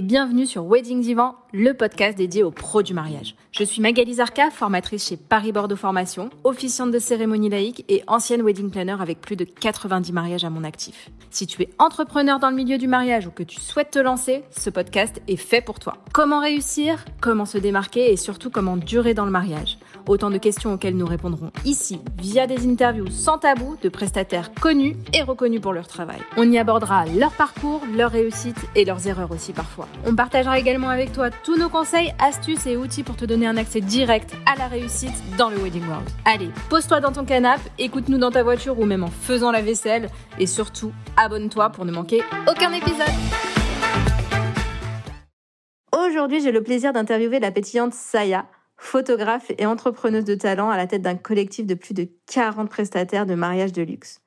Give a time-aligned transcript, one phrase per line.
[0.00, 3.34] et bienvenue sur Wedding Divan, le podcast dédié aux pros du mariage.
[3.52, 8.40] Je suis Magali Zarka, formatrice chez Paris Bordeaux Formation, officiante de cérémonie laïque et ancienne
[8.40, 11.10] wedding planner avec plus de 90 mariages à mon actif.
[11.28, 14.42] Si tu es entrepreneur dans le milieu du mariage ou que tu souhaites te lancer,
[14.50, 15.98] ce podcast est fait pour toi.
[16.14, 18.10] Comment réussir, comment se démarquer?
[18.10, 19.76] Et surtout comment durer dans le mariage?
[20.10, 24.96] Autant de questions auxquelles nous répondrons ici via des interviews sans tabou de prestataires connus
[25.14, 26.18] et reconnus pour leur travail.
[26.36, 29.86] On y abordera leur parcours, leurs réussites et leurs erreurs aussi parfois.
[30.04, 33.56] On partagera également avec toi tous nos conseils, astuces et outils pour te donner un
[33.56, 36.10] accès direct à la réussite dans le Wedding World.
[36.24, 40.10] Allez, pose-toi dans ton canapé, écoute-nous dans ta voiture ou même en faisant la vaisselle
[40.40, 43.14] et surtout, abonne-toi pour ne manquer aucun épisode.
[45.96, 48.46] Aujourd'hui, j'ai le plaisir d'interviewer la pétillante Saya,
[48.80, 53.26] photographe et entrepreneuse de talent à la tête d'un collectif de plus de 40 prestataires
[53.26, 54.22] de mariage de luxe.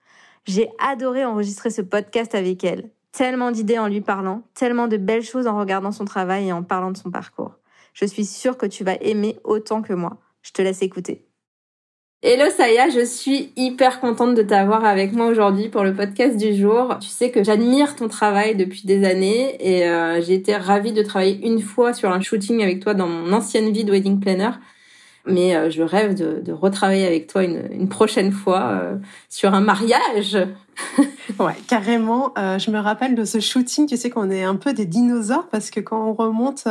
[0.45, 2.91] J'ai adoré enregistrer ce podcast avec elle.
[3.12, 6.63] Tellement d'idées en lui parlant, tellement de belles choses en regardant son travail et en
[6.63, 7.55] parlant de son parcours.
[7.93, 10.18] Je suis sûre que tu vas aimer autant que moi.
[10.43, 11.27] Je te laisse écouter.
[12.26, 16.55] Hello Saya, je suis hyper contente de t'avoir avec moi aujourd'hui pour le podcast du
[16.55, 16.98] jour.
[17.02, 21.01] Tu sais que j'admire ton travail depuis des années et euh, j'ai été ravie de
[21.01, 24.51] travailler une fois sur un shooting avec toi dans mon ancienne vie de wedding planner.
[25.26, 28.96] Mais euh, je rêve de, retravailler avec toi une, une prochaine fois euh,
[29.27, 30.38] sur un mariage.
[31.40, 32.34] ouais, carrément.
[32.38, 35.71] je me rappelle de ce shooting, tu sais qu'on est un peu des dinosaures parce
[35.71, 36.70] que quand on remonte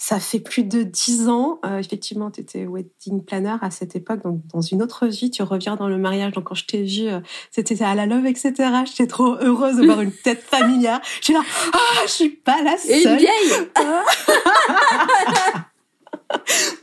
[0.00, 1.58] ça fait plus de dix ans.
[1.66, 5.42] Euh, effectivement, tu étais wedding planner à cette époque, donc dans une autre vie, tu
[5.42, 6.32] reviens dans le mariage.
[6.32, 7.18] Donc quand je t'ai vu, euh,
[7.50, 8.54] c'était à la love, etc.
[8.86, 11.00] J'étais trop heureuse de voir une tête familière.
[11.20, 12.92] J'étais là, ah, je suis pas la seule.
[12.92, 13.68] Et une vieille.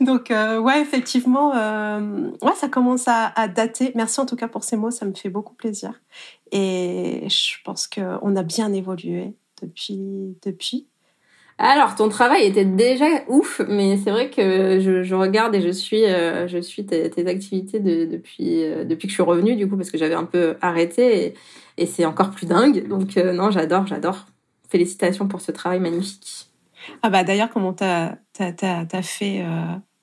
[0.02, 3.92] donc euh, ouais, effectivement, ouais, ça commence à, à, dater.
[3.94, 6.02] Merci en tout cas pour ces mots, ça me fait beaucoup plaisir.
[6.52, 10.86] Et je pense qu'on a bien évolué depuis depuis.
[11.58, 15.70] Alors, ton travail était déjà ouf, mais c'est vrai que je, je, regarde et je
[15.70, 19.56] suis, euh, je suis tes, tes activités de, depuis, euh, depuis que je suis revenue,
[19.56, 21.34] du coup, parce que j'avais un peu arrêté et,
[21.78, 22.86] et c'est encore plus dingue.
[22.88, 24.26] Donc, euh, non, j'adore, j'adore.
[24.68, 26.48] Félicitations pour ce travail magnifique.
[27.02, 29.44] Ah bah d'ailleurs, comment t'as as, fait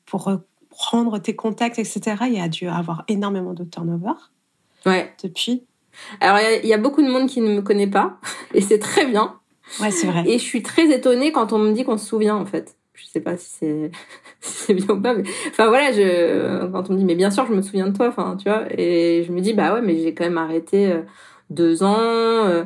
[0.05, 2.01] pour reprendre tes contacts, etc.
[2.27, 4.13] Il y a dû avoir énormément de turnover.
[4.85, 5.13] Ouais.
[5.23, 5.65] Depuis.
[6.19, 8.17] Alors, il y, y, a beaucoup de monde qui ne me connaît pas,
[8.53, 9.39] et c'est très bien.
[9.81, 10.23] Ouais, c'est vrai.
[10.27, 12.75] Et je suis très étonnée quand on me dit qu'on se souvient, en fait.
[12.93, 13.91] Je sais pas si c'est
[14.41, 17.45] si bien ou pas, mais enfin voilà, je quand on me dit mais bien sûr
[17.47, 19.97] je me souviens de toi, enfin tu vois, et je me dis bah ouais mais
[19.99, 21.01] j'ai quand même arrêté euh,
[21.49, 21.97] deux ans.
[21.97, 22.65] Euh,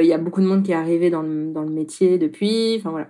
[0.00, 2.76] il y a beaucoup de monde qui est arrivé dans le, dans le métier depuis,
[2.78, 3.08] enfin voilà.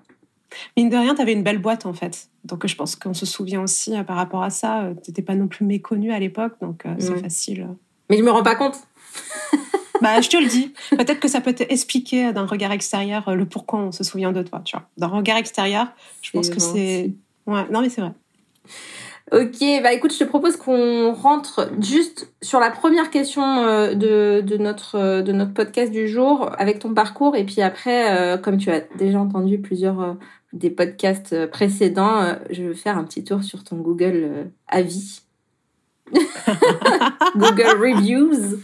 [0.77, 2.28] Mine de rien, tu avais une belle boîte en fait.
[2.45, 4.91] Donc je pense qu'on se souvient aussi euh, par rapport à ça.
[5.05, 7.69] Tu n'étais pas non plus méconnu à l'époque, donc c'est facile.
[8.10, 8.77] Mais je me rends pas compte.
[10.00, 10.72] Bah, je te le dis.
[10.91, 14.42] Peut-être que ça peut t'expliquer d'un regard extérieur euh, le pourquoi on se souvient de
[14.42, 14.86] toi, tu vois.
[14.97, 15.88] D'un regard extérieur,
[16.22, 17.12] je pense que c'est.
[17.47, 18.12] Ouais, non, mais c'est vrai.
[19.31, 24.41] Ok, bah écoute, je te propose qu'on rentre juste sur la première question euh, de,
[24.41, 27.36] de, notre, euh, de notre podcast du jour avec ton parcours.
[27.36, 30.16] Et puis après, comme tu as déjà entendu plusieurs
[30.54, 35.28] des podcasts précédents, je vais faire un petit tour sur ton Google Avis.
[37.36, 38.58] Google Reviews.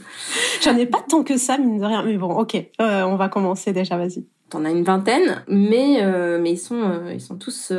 [0.62, 2.03] J'en ai pas tant que ça, mine de rien.
[2.03, 4.27] Mais bon, ok, euh, on va commencer déjà, vas-y.
[4.50, 7.72] T'en as une vingtaine, mais, euh, mais ils, sont, euh, ils sont tous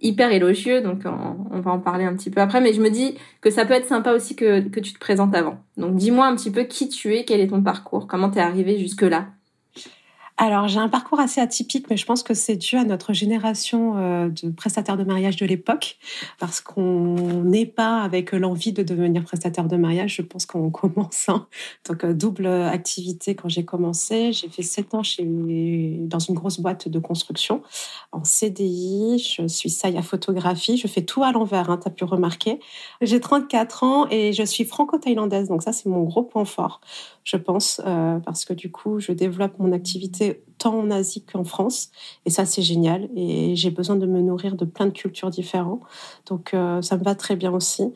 [0.00, 2.60] hyper élogieux, donc on, va en parler un petit peu après.
[2.60, 5.34] Mais je me dis que ça peut être sympa aussi que, que tu te présentes
[5.34, 5.58] avant.
[5.76, 8.78] Donc dis-moi un petit peu qui tu es, quel est ton parcours, comment t'es arrivé
[8.78, 9.28] jusque-là?
[10.38, 13.96] Alors, j'ai un parcours assez atypique, mais je pense que c'est dû à notre génération
[13.96, 15.96] euh, de prestataires de mariage de l'époque,
[16.38, 20.16] parce qu'on n'est pas avec l'envie de devenir prestataire de mariage.
[20.16, 21.30] Je pense qu'on commence.
[21.30, 21.46] Hein.
[21.88, 24.34] Donc, euh, double activité quand j'ai commencé.
[24.34, 27.62] J'ai fait sept ans chez, dans une grosse boîte de construction
[28.12, 29.18] en CDI.
[29.18, 30.76] Je suis saille photographie.
[30.76, 32.60] Je fais tout à l'envers, hein, tu as pu remarquer.
[33.00, 35.48] J'ai 34 ans et je suis franco-thaïlandaise.
[35.48, 36.82] Donc, ça, c'est mon gros point fort,
[37.24, 40.25] je pense, euh, parce que du coup, je développe mon activité
[40.58, 41.90] tant en Asie qu'en France.
[42.24, 43.08] Et ça, c'est génial.
[43.16, 45.82] Et j'ai besoin de me nourrir de plein de cultures différentes.
[46.26, 47.92] Donc, euh, ça me va très bien aussi.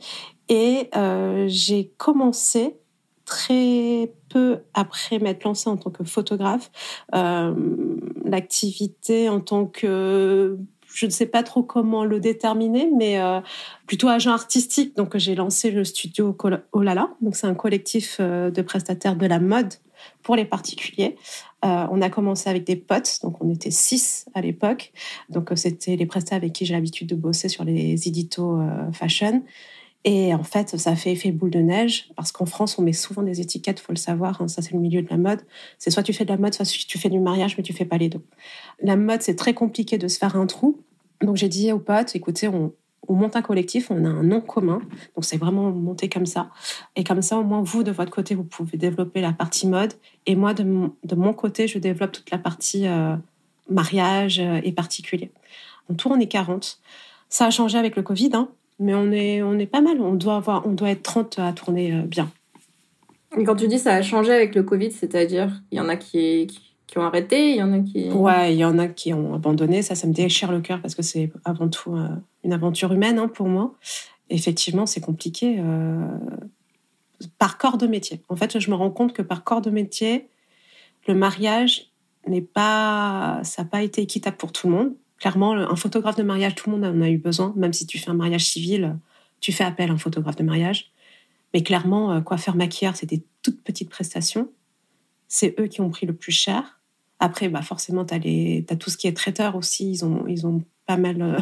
[0.49, 2.77] Et euh, j'ai commencé
[3.25, 6.71] très peu après m'être lancée en tant que photographe,
[7.15, 7.55] euh,
[8.25, 10.59] l'activité en tant que
[10.93, 13.21] je ne sais pas trop comment le déterminer, mais
[13.87, 14.97] plutôt agent artistique.
[14.97, 16.37] Donc, j'ai lancé le studio
[16.73, 17.11] Olala.
[17.21, 19.75] Donc, c'est un collectif de prestataires de la mode
[20.25, 21.17] pour les particuliers.
[21.65, 24.93] Euh, on a commencé avec des potes, donc on était six à l'époque.
[25.29, 28.91] Donc euh, c'était les prestataires avec qui j'ai l'habitude de bosser sur les éditos euh,
[28.93, 29.43] fashion.
[30.05, 33.23] Et en fait, ça fait effet boule de neige parce qu'en France, on met souvent
[33.23, 34.41] des étiquettes, faut le savoir.
[34.41, 35.43] Hein, ça, c'est le milieu de la mode.
[35.79, 37.85] C'est soit tu fais de la mode, soit tu fais du mariage, mais tu fais
[37.85, 38.23] pas les deux.
[38.81, 40.81] La mode, c'est très compliqué de se faire un trou.
[41.21, 42.73] Donc j'ai dit aux potes, écoutez, on,
[43.15, 44.81] monte un collectif, on a un nom commun.
[45.15, 46.51] Donc c'est vraiment monté comme ça.
[46.97, 49.95] Et comme ça, au moins, vous, de votre côté, vous pouvez développer la partie mode.
[50.27, 53.17] Et moi, de mon, côté, je développe toute la partie euh,
[53.71, 55.31] mariage euh, et particulier.
[55.91, 56.79] En tout, on est 40.
[57.29, 58.49] Ça a changé avec le Covid, hein,
[58.79, 60.01] mais on est, on est pas mal.
[60.01, 62.31] On doit, avoir, on doit être 30 à tourner euh, bien.
[63.39, 65.97] Et quand tu dis ça a changé avec le Covid, c'est-à-dire il y en a
[65.97, 66.49] qui,
[66.87, 68.11] qui, ont arrêté, il y en a qui...
[68.11, 69.83] Ouais, il y en a qui ont abandonné.
[69.83, 72.09] Ça, ça me déchire le cœur parce que c'est avant tout euh,
[72.45, 73.75] une aventure humaine hein, pour moi.
[74.29, 75.57] Effectivement, c'est compliqué.
[75.59, 76.09] Euh,
[77.39, 78.23] par corps de métier.
[78.29, 80.29] En fait, je me rends compte que par corps de métier,
[81.07, 81.91] le mariage
[82.27, 84.95] n'est pas, ça n'a pas été équitable pour tout le monde.
[85.19, 87.53] Clairement, un photographe de mariage, tout le monde en a eu besoin.
[87.57, 88.97] Même si tu fais un mariage civil,
[89.41, 90.93] tu fais appel à un photographe de mariage.
[91.53, 94.51] Mais clairement, euh, coiffeur maquilleur, c'est des toutes petites prestations.
[95.29, 96.81] C'est eux qui ont pris le plus cher.
[97.19, 99.91] Après, bah forcément, tu as, tout ce qui est traiteur aussi.
[99.91, 101.39] Ils ont, ils ont pas mal euh,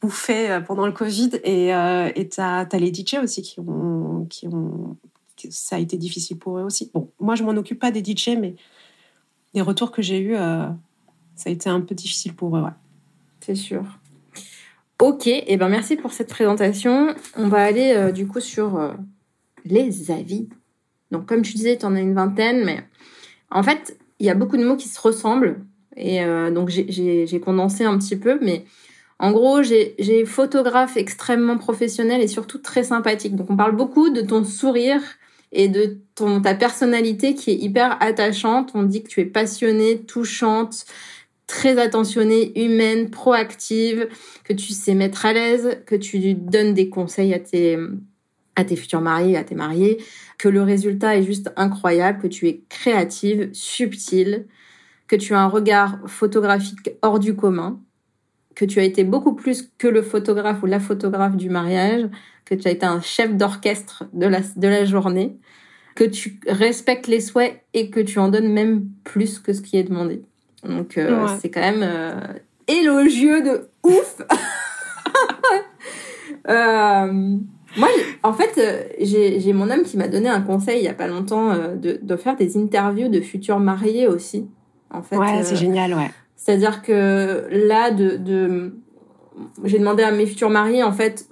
[0.00, 1.30] bouffé euh, pendant le Covid.
[1.44, 1.70] Et
[2.30, 4.96] tu as, les DJ aussi qui ont, qui ont.
[5.50, 6.90] Ça a été difficile pour eux aussi.
[6.94, 8.54] Bon, moi, je m'en occupe pas des DJ, mais
[9.52, 10.76] les retours que j'ai eus, ça
[11.46, 12.62] a été un peu difficile pour eux.
[12.62, 12.70] Ouais.
[13.40, 13.84] C'est sûr.
[15.02, 17.14] Ok, et eh ben merci pour cette présentation.
[17.36, 18.92] On va aller euh, du coup sur euh,
[19.64, 20.48] les avis.
[21.10, 22.84] Donc comme tu disais, tu en as une vingtaine, mais
[23.50, 25.60] en fait, il y a beaucoup de mots qui se ressemblent.
[25.96, 28.64] Et euh, donc j'ai condensé un petit peu, mais
[29.24, 33.36] en gros, j'ai photographe extrêmement professionnel et surtout très sympathique.
[33.36, 35.00] Donc on parle beaucoup de ton sourire
[35.50, 38.72] et de ton, ta personnalité qui est hyper attachante.
[38.74, 40.84] On dit que tu es passionnée, touchante,
[41.46, 44.08] très attentionnée, humaine, proactive,
[44.44, 47.78] que tu sais mettre à l'aise, que tu donnes des conseils à tes,
[48.56, 50.04] à tes futurs mariés, à tes mariés,
[50.36, 54.44] que le résultat est juste incroyable, que tu es créative, subtile,
[55.08, 57.80] que tu as un regard photographique hors du commun,
[58.54, 62.08] que tu as été beaucoup plus que le photographe ou la photographe du mariage,
[62.44, 65.36] que tu as été un chef d'orchestre de la, de la journée,
[65.94, 69.76] que tu respectes les souhaits et que tu en donnes même plus que ce qui
[69.76, 70.22] est demandé.
[70.64, 72.20] Donc euh, c'est quand même euh,
[72.68, 74.22] élogieux de ouf.
[76.46, 77.36] Euh,
[77.78, 77.88] moi,
[78.22, 78.60] en fait,
[79.00, 82.16] j'ai mon homme qui m'a donné un conseil il y a pas longtemps de, de,
[82.16, 84.46] faire des interviews de futurs mariés aussi.
[84.90, 86.10] En fait, ouais, c'est génial, ouais.
[86.36, 88.74] C'est-à-dire que là, de,
[89.64, 91.28] j'ai demandé à mes futurs mariés, en fait,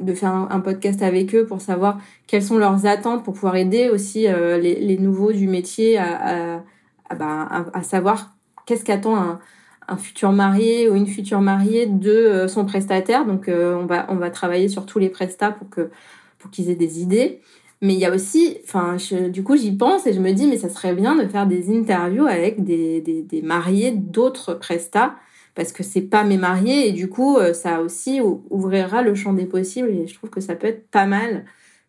[0.00, 3.88] de faire un, podcast avec eux pour savoir quelles sont leurs attentes pour pouvoir aider
[3.90, 6.62] aussi les, les, nouveaux du métier à,
[7.10, 8.34] ah bah, savoir
[8.66, 13.24] qu'est-ce qu'attend un, futur marié ou une future mariée de euh, son prestataire.
[13.24, 17.40] Donc euh, on va travailler sur tous les prestats pour qu'ils aient des idées.
[17.80, 18.96] Mais il y a aussi, enfin,
[19.28, 21.70] du coup, j'y pense et je me dis, mais ça serait bien de faire des
[21.76, 25.14] interviews avec des, des, mariés d'autres prestats,
[25.54, 28.20] parce que c'est pas mes mariés et du coup, euh, ça aussi
[28.50, 31.44] ouvrira le champ des possibles et je trouve que ça peut être pas mal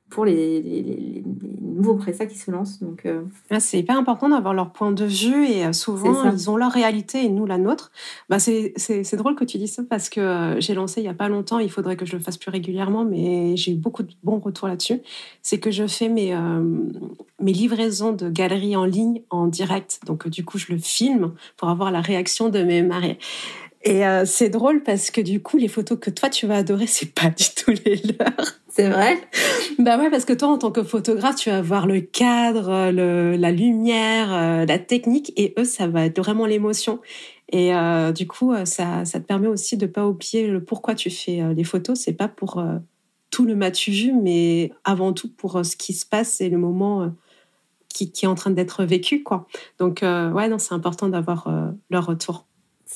[0.10, 1.24] pour les, les, les,
[1.80, 2.80] nouveaux prestats qui se lancent.
[2.80, 3.22] Donc, euh,
[3.60, 7.24] c'est hyper important d'avoir leur point de vue et euh, souvent ils ont leur réalité
[7.24, 7.92] et nous la nôtre.
[8.28, 11.10] Bah, c'est, c'est, drôle que tu dis ça parce que euh, j'ai lancé il y
[11.10, 14.04] a pas longtemps, il faudrait que je le fasse plus régulièrement, mais j'ai eu beaucoup
[14.04, 15.00] de bons retours là-dessus.
[15.42, 16.38] C'est que je fais mes,
[17.40, 20.00] mes livraisons de galeries en ligne en direct.
[20.06, 23.18] Donc du coup, je le filme pour avoir la réaction de mes mariés.
[23.84, 27.14] Et c'est drôle parce que du coup, les photos que toi tu vas adorer, c'est
[27.14, 28.60] pas du tout les leurs.
[28.80, 29.20] C'est vrai?
[29.78, 33.52] Bah ouais, parce que toi, en tant que photographe, tu vas voir le cadre, la
[33.52, 37.02] lumière, euh, la technique, et eux, ça va être vraiment l'émotion.
[37.52, 40.96] Et euh, du coup, euh, ça, ça te permet aussi de pas oublier le pourquoi
[40.96, 42.00] tu fais les photos.
[42.00, 42.64] C'est pas pour
[43.32, 47.12] tout le matu vu, mais avant tout pour ce qui se passe et le moment
[47.90, 49.46] qui, qui, est en train d'être vécu, quoi.
[49.78, 51.54] Donc ouais, non, c'est important d'avoir
[51.90, 52.46] leur retour.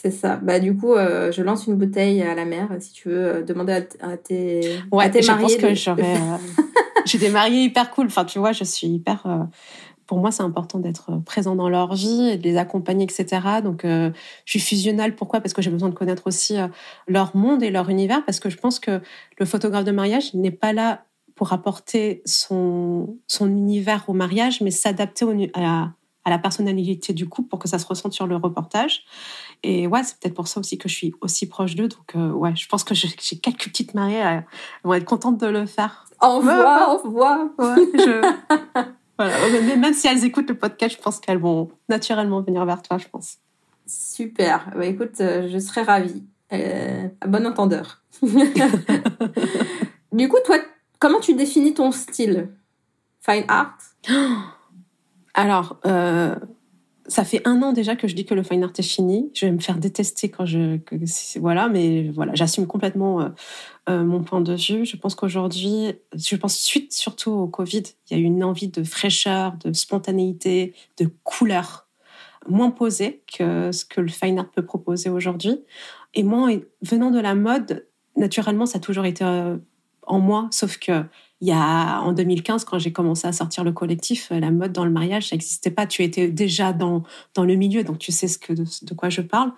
[0.03, 0.35] C'est ça.
[0.35, 3.41] Bah, du coup, euh, je lance une bouteille à la mer, si tu veux euh,
[3.41, 5.47] demander à, tes, ouais, à tes mariés.
[5.47, 6.17] Je pense que j'aurais.
[6.17, 6.37] Euh,
[7.05, 8.07] j'ai des mariés hyper cool.
[8.07, 9.47] Enfin, tu vois, je suis hyper.
[10.05, 13.61] pour moi, c'est important d'être présent dans leur vie et de les accompagner, etc.
[13.63, 14.11] Donc, je
[14.45, 15.15] suis fusionnelle.
[15.15, 15.39] Pourquoi?
[15.39, 16.57] Parce que j'ai besoin de connaître aussi
[17.07, 18.25] leur monde et leur univers.
[18.25, 18.99] Parce que je pense que
[19.39, 21.05] le photographe de mariage n'est pas là
[21.35, 25.91] pour apporter son, son univers au mariage, mais s'adapter à,
[26.25, 29.03] à la personnalité du couple pour que ça se ressente sur le reportage.
[29.63, 31.87] Et ouais, c'est peut-être pour ça aussi que je suis aussi proche d'eux.
[31.87, 34.45] Donc euh, ouais, je pense que j'ai quelques petites mariées, elles
[34.83, 36.05] vont être contentes de le faire.
[36.21, 37.47] Au revoir, au revoir.
[39.17, 39.75] voilà.
[39.77, 43.07] Même si elles écoutent le podcast, je pense qu'elles vont naturellement venir vers toi, je
[43.07, 43.37] pense.
[43.85, 44.71] Super.
[44.75, 46.23] Bah, écoute, euh, je serais ravie.
[46.51, 48.01] Euh, bon entendeur.
[50.13, 50.57] Du coup, toi,
[50.99, 52.49] comment tu définis ton style?
[53.21, 53.79] Fine art?
[55.33, 56.35] Alors, euh,
[57.07, 59.29] ça fait un an déjà que je dis que le fine art est fini.
[59.33, 60.79] Je vais me faire détester quand je
[61.39, 63.29] voilà, mais voilà, j'assume complètement euh,
[63.89, 64.85] euh, mon point de vue.
[64.85, 68.69] Je pense qu'aujourd'hui, je pense suite surtout au Covid, il y a eu une envie
[68.69, 71.87] de fraîcheur, de spontanéité, de couleur
[72.47, 75.61] moins posée que ce que le fine art peut proposer aujourd'hui.
[76.13, 76.49] Et moi,
[76.81, 79.57] venant de la mode, naturellement, ça a toujours été euh,
[80.05, 81.03] en moi, sauf que
[81.43, 84.85] il y a en 2015 quand j'ai commencé à sortir le collectif, la mode dans
[84.85, 85.85] le mariage ça n'existait pas.
[85.85, 89.51] Tu étais déjà dans dans le milieu, donc tu sais de, quoi je parle.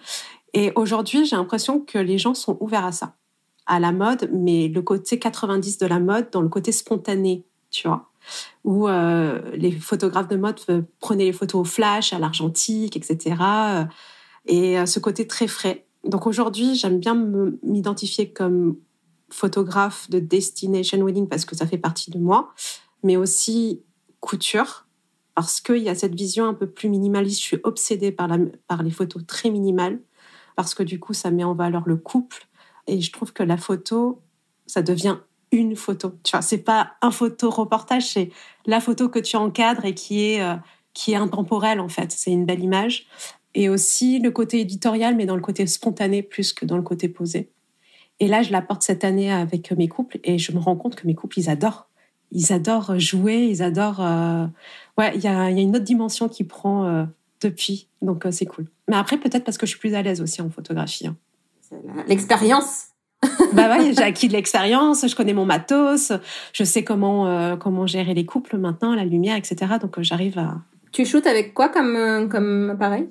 [0.55, 3.13] Et aujourd'hui, j'ai l'impression que les gens sont ouverts à ça,
[3.67, 7.87] à la mode, mais le côté 90 de la mode, dans le côté spontané, tu
[7.87, 8.09] vois,
[8.63, 10.59] où euh, les photographes de mode
[10.99, 13.35] prenaient les photos au flash, à l'argentique, etc.
[14.47, 15.85] Et euh, ce côté très frais.
[16.03, 17.13] Donc aujourd'hui, j'aime bien
[17.61, 18.77] m'identifier comme
[19.35, 22.53] photographe de destination wedding parce que ça fait partie de moi,
[23.03, 23.83] mais aussi
[24.19, 24.87] couture
[25.35, 27.41] parce qu'il y a cette vision un peu plus minimaliste.
[27.41, 28.37] Je suis obsédée par, la,
[28.67, 29.99] par les photos très minimales
[30.55, 32.47] parce que du coup, ça met en valeur le couple.
[32.87, 34.21] Et je trouve que la photo,
[34.65, 35.17] ça devient
[35.51, 36.13] une photo.
[36.23, 38.31] Tu vois, c'est pas un photo reportage, c'est
[38.65, 40.55] la photo que tu encadres et qui est, euh,
[40.93, 42.11] qui est intemporelle en fait.
[42.11, 43.07] C'est une belle image.
[43.53, 47.07] Et aussi le côté éditorial, mais dans le côté spontané plus que dans le côté
[47.07, 47.51] posé.
[48.19, 50.95] Et là, je la porte cette année avec mes couples et je me rends compte
[50.95, 51.89] que mes couples, ils adorent.
[52.31, 54.01] Ils adorent jouer, ils adorent.
[54.01, 54.45] Euh,
[54.97, 57.03] ouais, il y a, y a, une autre dimension qui prend euh,
[57.41, 58.65] depuis, donc euh, c'est cool.
[58.87, 61.07] Mais après, peut-être parce que je suis plus à l'aise aussi en photographie.
[61.07, 61.15] Hein.
[62.07, 62.87] L'expérience.
[63.53, 66.11] bah ouais, j'ai acquis de l'expérience, je connais mon matos,
[66.53, 69.73] je sais comment comment gérer les couples maintenant, la lumière, etc.
[69.81, 70.57] Donc j'arrive à.
[70.91, 73.09] Tu shootes avec quoi comme comme appareil?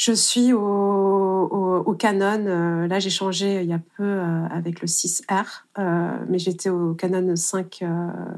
[0.00, 2.46] Je suis au, au, Canon.
[2.46, 5.44] Euh, là, j'ai changé il y a peu euh, avec le 6R,
[5.78, 7.82] euh, mais j'étais au Canon 5,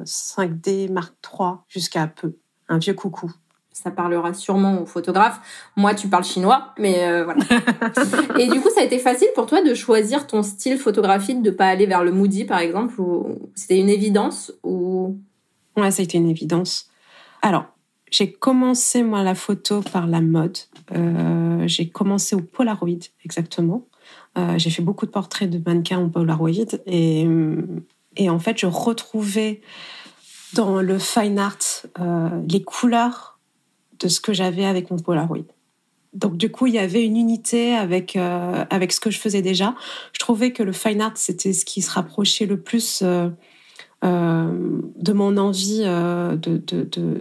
[0.04, 2.34] 5D Mark III jusqu'à peu.
[2.68, 3.30] Un vieux coucou.
[3.70, 5.40] Ça parlera sûrement aux photographes.
[5.76, 7.44] Moi, tu parles chinois, mais voilà.
[8.38, 11.50] Et du coup, ça a été facile pour toi de choisir ton style photographique, de
[11.50, 15.16] pas aller vers le moody, par exemple, ou c'était une évidence ou?
[15.76, 16.90] Ouais, ça a été une évidence.
[17.40, 17.66] Alors,
[18.12, 20.58] j'ai commencé, moi, la photo par la mode.
[20.94, 23.86] Euh, j'ai commencé au Polaroid, exactement.
[24.36, 26.50] Euh, j'ai fait beaucoup de portraits de mannequins au Polaroid.
[26.86, 27.26] Et,
[28.28, 29.62] en fait, je retrouvais
[30.52, 31.56] dans le fine art
[31.98, 33.40] euh, les couleurs
[33.98, 35.46] de ce que j'avais avec mon Polaroid.
[36.12, 39.74] Donc du coup, il y avait une unité avec avec ce que je faisais déjà.
[40.12, 43.32] Je trouvais que le fine art c'était ce qui se rapprochait le plus de
[44.02, 46.62] mon envie de,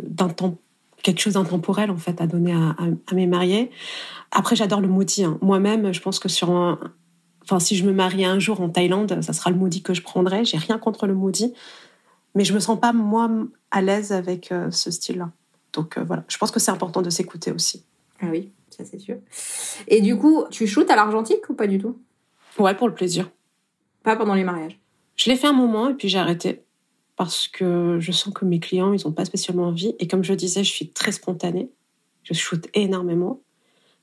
[0.10, 0.58] d'un temps
[1.02, 2.76] quelque chose d'intemporel en fait à donner à,
[3.14, 3.72] mes mariés.
[4.32, 5.24] Après, j'adore le moody.
[5.24, 5.38] Hein.
[5.42, 6.80] Moi-même, je pense que sur un,
[7.44, 10.02] enfin, si je me marie un jour en Thaïlande, ça sera le moody que je
[10.02, 10.46] prendrai.
[10.46, 11.54] J'ai rien contre le moody,
[12.36, 13.30] mais je me sens pas moi
[13.72, 15.32] à l'aise avec euh, ce style-là.
[15.74, 17.84] Donc euh, voilà, je pense que c'est important de s'écouter aussi.
[18.22, 19.18] Ah oui, ça c'est sûr.
[19.88, 21.98] Et du coup, tu shootes à l'argentique ou pas du tout?
[22.60, 23.30] Ouais, pour le plaisir.
[24.04, 24.80] Pas pendant les mariages?
[25.16, 26.64] Je l'ai fait un moment et puis j'ai arrêté
[27.16, 29.96] parce que je sens que mes clients, ils n'ont pas spécialement envie.
[30.00, 31.70] Et comme je disais, je suis très spontanée.
[32.24, 33.42] Je shoot énormément,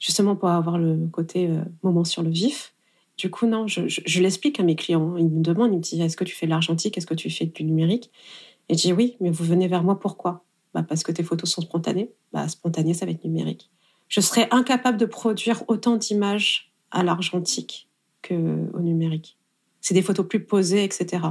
[0.01, 2.75] justement pour avoir le côté euh, moment sur le vif.
[3.17, 5.17] Du coup, non, je, l'explique à mes clients.
[5.17, 6.97] Ils me demandent, ils me disent, est-ce que tu fais de l'argentique?
[6.97, 8.11] Est-ce que tu fais du numérique?
[8.69, 10.45] Et je dis, oui, mais vous venez vers moi pourquoi?
[10.75, 12.13] Bah, Parce que tes photos sont spontanées.
[12.33, 13.71] Bah, spontané, ça va être numérique.
[14.09, 17.89] Je serais incapable de produire autant d'images à l'argentique
[18.27, 19.37] qu'au numérique.
[19.81, 21.23] C'est des photos plus posées, etc.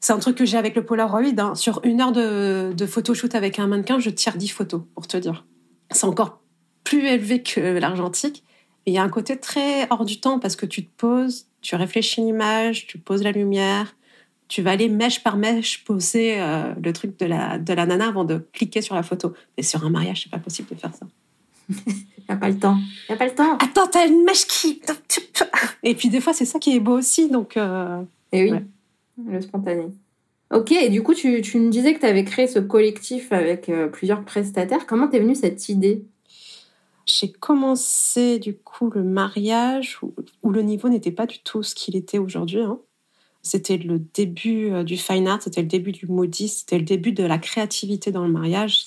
[0.00, 1.22] C'est un truc que j'ai avec le Polaroid.
[1.38, 1.54] Hein.
[1.54, 5.18] Sur une heure de, de photoshoot avec un mannequin, je tire 10 photos, pour te
[5.18, 5.44] dire.
[5.90, 6.40] C'est encore
[6.84, 8.42] plus élevé que l'argentique.
[8.86, 11.76] Il y a un côté très hors du temps parce que tu te poses, tu
[11.76, 13.94] réfléchis l'image, tu poses la lumière,
[14.48, 18.08] tu vas aller mèche par mèche poser euh, le truc de la, de la nana
[18.08, 19.34] avant de cliquer sur la photo.
[19.58, 21.06] Mais sur un mariage, c'est pas possible de faire ça.
[21.68, 22.78] Il n'y a pas le temps.
[23.08, 23.58] Il n'y a pas le temps.
[23.58, 24.80] Attends, t'as une mèche qui...
[25.82, 27.28] Et puis des fois, c'est ça qui est beau aussi.
[27.28, 28.02] Donc, euh...
[28.32, 28.58] Et oui
[29.26, 29.86] le spontané.
[30.52, 33.68] Ok, et du coup, tu, tu me disais que tu avais créé ce collectif avec
[33.68, 34.84] euh, plusieurs prestataires.
[34.86, 36.04] Comment t'es venue cette idée?
[37.06, 40.00] J'ai commencé du coup le mariage
[40.42, 42.60] où, le niveau n'était pas du tout ce qu'il était aujourd'hui.
[42.60, 42.80] Hein.
[43.42, 47.12] C'était le début euh, du fine art, c'était le début du modiste, c'était le début
[47.12, 48.84] de la créativité dans le mariage.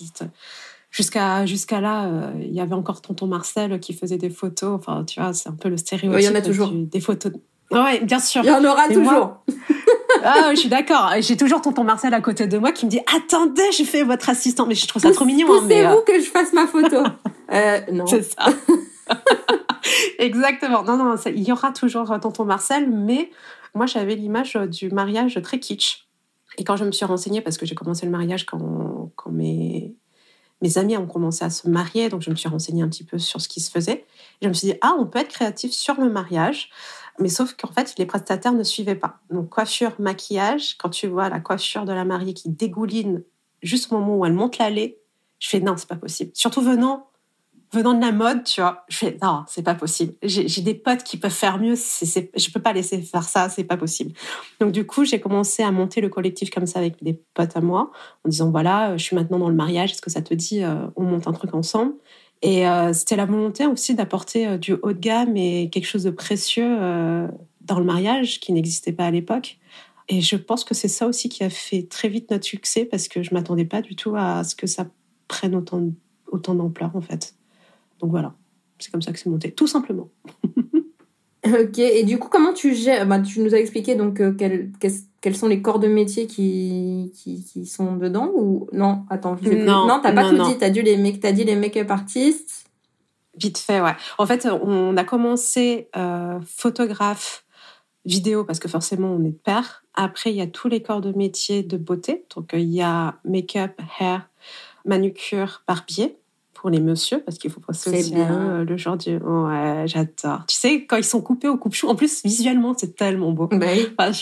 [0.92, 4.76] Jusqu'à jusqu'à là, euh, il y avait encore tonton Marcel qui faisait des photos.
[4.76, 6.20] Enfin, tu vois, c'est un peu le stéréotype.
[6.22, 6.72] Il y en a toujours.
[6.72, 7.32] des photos.
[7.74, 8.44] Ouais, bien sûr.
[8.44, 9.38] Il y en aura toujours.
[10.24, 11.12] ah, je suis d'accord.
[11.20, 14.30] J'ai toujours tonton Marcel à côté de moi qui me dit attendez, je fais votre
[14.30, 14.66] assistant.
[14.66, 15.48] Mais je trouve ça trop mignon.
[15.52, 16.98] Hein, poussez-vous euh, que je fasse ma photo.
[17.52, 18.06] euh, non.
[18.06, 18.46] C'est ça.
[20.20, 20.84] Exactement.
[20.84, 23.32] Non, non, il y aura toujours tonton Marcel, mais
[23.74, 26.08] moi j'avais l'image du mariage très kitsch.
[26.58, 29.96] Et quand je me suis renseignée, parce que j'ai commencé le mariage quand, quand mes,
[30.64, 33.20] mes amis ont commencé à se marier, donc je me suis renseignée un petit peu
[33.20, 34.06] sur ce qui se faisait.
[34.42, 36.70] Et je me suis dit, ah, on peut être créatif sur le mariage,
[37.20, 39.20] mais sauf qu'en fait, les prestataires ne suivaient pas.
[39.30, 43.24] Donc, coiffure, maquillage, quand tu vois la coiffure de la mariée qui dégouline
[43.62, 45.00] juste au moment où elle monte l'allée,
[45.40, 46.32] je fais, non, c'est pas possible.
[46.34, 47.10] Surtout venant
[47.74, 50.14] venant de la mode, tu vois, je fais non, c'est pas possible.
[50.22, 51.76] J'ai des potes qui peuvent faire mieux.
[51.76, 54.14] C'est, je peux pas laisser faire ça, c'est pas possible.
[54.60, 57.62] Donc du coup, j'ai commencé à monter le collectif comme ça avec des potes à
[57.62, 57.92] moi,
[58.24, 59.92] en disant voilà, je suis maintenant dans le mariage.
[59.92, 61.94] Est-ce que ça te dit, euh, on monte un truc ensemble?
[62.44, 66.04] Et euh, c'était la volonté aussi d'apporter euh, du haut de gamme et quelque chose
[66.04, 66.78] de précieux
[67.62, 69.58] dans le mariage qui n'existait pas à l'époque.
[70.10, 73.08] Et je pense que c'est ça aussi qui a fait très vite notre succès parce
[73.08, 74.88] que je m'attendais pas du tout à ce que ça
[75.28, 75.82] prenne autant,
[76.32, 77.36] autant d'ampleur en fait.
[78.00, 78.36] Donc voilà,
[78.80, 80.10] c'est comme ça que c'est monté, tout simplement.
[81.46, 84.36] ok, et du coup, comment tu gères bah, Tu nous as expliqué donc euh,
[85.24, 89.88] quels, sont les corps de métier qui, qui, sont dedans ou non Attends, je non,
[89.88, 90.58] non, t'as pas tout dit.
[90.58, 92.66] T'as dit les dit les make-up artistes.
[93.38, 93.96] Vite fait, ouais.
[94.18, 97.46] En fait, on a commencé euh, photographe
[98.06, 99.86] vidéo parce que forcément on est de pair.
[99.96, 102.26] Après, il y a tous les corps de métier de beauté.
[102.36, 104.30] Donc, euh, il y a make-up, hair,
[104.86, 106.18] manucure, barbier
[106.64, 110.46] pour les messieurs parce qu'il faut passer aussi euh, le genre du ouais j'adore.
[110.48, 113.50] Tu sais quand ils sont coupés au coupe-chou en plus visuellement c'est tellement beau.
[113.52, 114.14] Bah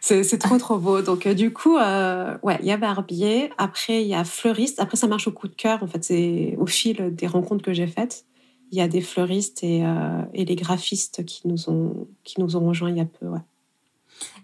[0.00, 1.00] c'est trop trop beau.
[1.00, 4.80] Donc euh, du coup euh, ouais il y a barbier après il y a fleuriste.
[4.80, 7.72] Après ça marche au coup de cœur en fait c'est au fil des rencontres que
[7.72, 8.24] j'ai faites.
[8.72, 9.84] Il y a des fleuristes et,
[10.34, 13.38] et les graphistes qui nous ont qui nous ont rejoints il y a peu ouais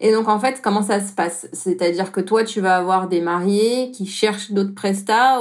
[0.00, 1.48] et donc, en fait, comment ça se passe?
[1.52, 5.40] C'est-à-dire que toi, tu vas avoir des mariés qui cherchent d'autres prestats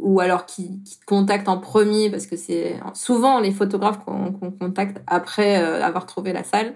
[0.00, 5.00] ou alors qui, te contactent en premier parce que c'est souvent les photographes qu'on contacte
[5.06, 6.74] après euh, avoir trouvé la salle.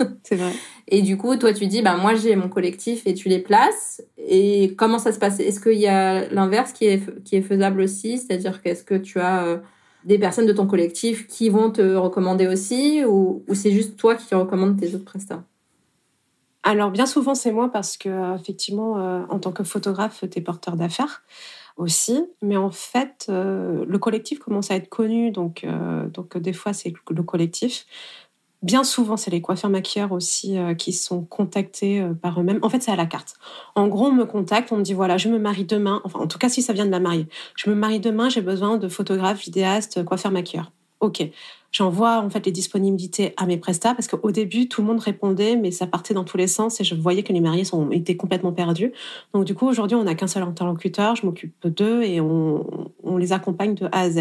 [0.22, 0.52] C'est vrai.
[0.86, 4.02] Et du coup, toi, tu dis, bah, moi, j'ai mon collectif et tu les places.
[4.16, 5.40] Et comment ça se passe?
[5.40, 8.18] Est-ce qu'il y a l'inverse qui est, qui est faisable aussi?
[8.18, 9.58] C'est-à-dire qu'est-ce que tu as euh,
[10.04, 14.14] des personnes de ton collectif qui vont te recommander aussi ou, ou c'est juste toi
[14.14, 15.42] qui recommandes tes autres prestats?
[16.68, 20.38] Alors bien souvent c'est moi parce que euh, effectivement euh, en tant que photographe tu
[20.38, 21.22] es porteur d'affaires
[21.78, 25.64] aussi, mais en fait euh, le collectif commence à être connu donc
[26.12, 27.86] donc des fois c'est le collectif.
[28.60, 32.58] Bien souvent, c'est les coiffeurs maquilleurs aussi qui sont contactés par eux-mêmes.
[32.62, 33.34] En fait, c'est à la carte.
[33.76, 36.00] En gros, on me contacte, on me dit voilà, je me marie demain.
[36.02, 38.42] Enfin, en tout cas, si ça vient de la mariée, je me marie demain, j'ai
[38.42, 40.72] besoin de photographes, vidéastes, coiffeurs maquilleurs.
[41.00, 41.22] Ok,
[41.70, 45.54] j'envoie en fait les disponibilités à mes prestats parce qu'au début tout le monde répondait
[45.54, 48.16] mais ça partait dans tous les sens et je voyais que les mariés sont étaient
[48.16, 48.92] complètement perdus.
[49.32, 53.16] Donc du coup aujourd'hui on n'a qu'un seul interlocuteur, je m'occupe d'eux et on, on,
[53.16, 54.16] les accompagne de A à Z.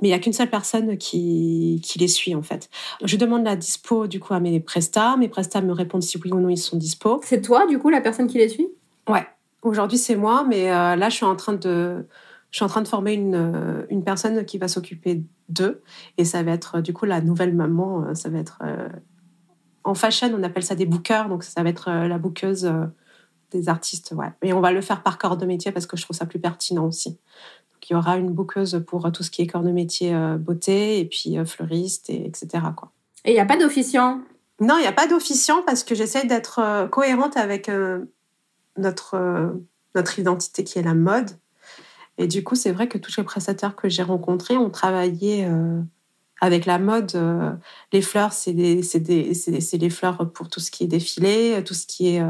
[0.00, 2.70] Mais il y a qu'une seule personne qui, qui les suit en fait.
[3.04, 6.32] Je demande la dispo du coup à mes prestats, mes prestats me répondent si oui
[6.32, 7.20] ou non ils sont dispo.
[7.24, 8.68] C'est toi du coup la personne qui les suit?
[9.06, 9.26] Ouais.
[9.60, 12.06] Aujourd'hui c'est moi mais euh, là je suis en train de
[12.56, 15.82] je suis en train de former une, euh, une personne qui va s'occuper d'eux.
[16.16, 18.06] Et ça va être, du coup, la nouvelle maman.
[18.06, 18.60] Euh, ça va être.
[18.64, 18.88] Euh,
[19.84, 21.28] en fashion, on appelle ça des bookers.
[21.28, 22.66] Donc, ça va être la bookeuse
[23.50, 24.14] des artistes.
[24.16, 24.32] Ouais.
[24.40, 26.38] Et on va le faire par corps de métier parce que je trouve ça plus
[26.38, 27.10] pertinent aussi.
[27.10, 30.98] Donc, il y aura une bookeuse pour tout ce qui est corps de métier beauté
[30.98, 32.64] et puis fleuriste, et, etc.
[32.74, 32.90] Quoi.
[33.26, 34.22] Et il n'y a pas d'officiant?
[34.60, 37.70] Non, il n'y a pas d'officiant parce que j'essaie d'être cohérente avec
[38.78, 39.54] notre,
[39.94, 41.32] notre identité qui est la mode.
[42.18, 45.80] Et du coup, c'est vrai que tous les prestataires que j'ai rencontrés ont travaillé euh,
[46.40, 47.12] avec la mode.
[47.14, 47.52] Euh,
[47.92, 52.22] les fleurs, c'est les fleurs pour tout ce qui est défilé, tout ce qui est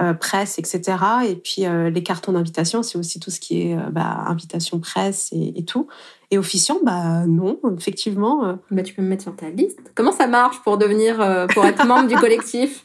[0.00, 0.96] euh, presse, etc.
[1.28, 5.64] Et puis les cartons d'invitation, c'est aussi tout ce qui est bah, invitation presse et,
[5.64, 5.86] tout.
[6.30, 8.58] Et officiant, bah non, effectivement.
[8.70, 9.92] Bah, tu peux me mettre sur ta liste.
[9.94, 12.84] Comment ça marche pour devenir, pour être membre du collectif?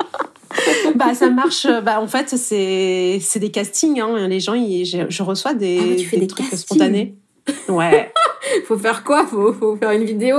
[0.94, 1.66] bah ça marche.
[1.84, 4.00] Bah en fait c'est c'est des castings.
[4.00, 4.28] Hein.
[4.28, 7.16] Les gens, je, reçois des, ah, des, trucs spontanés.
[7.68, 8.12] Ouais.
[8.64, 9.26] faut faire quoi?
[9.26, 10.36] Faut, faut faire une vidéo?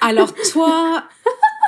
[0.00, 1.04] Alors toi,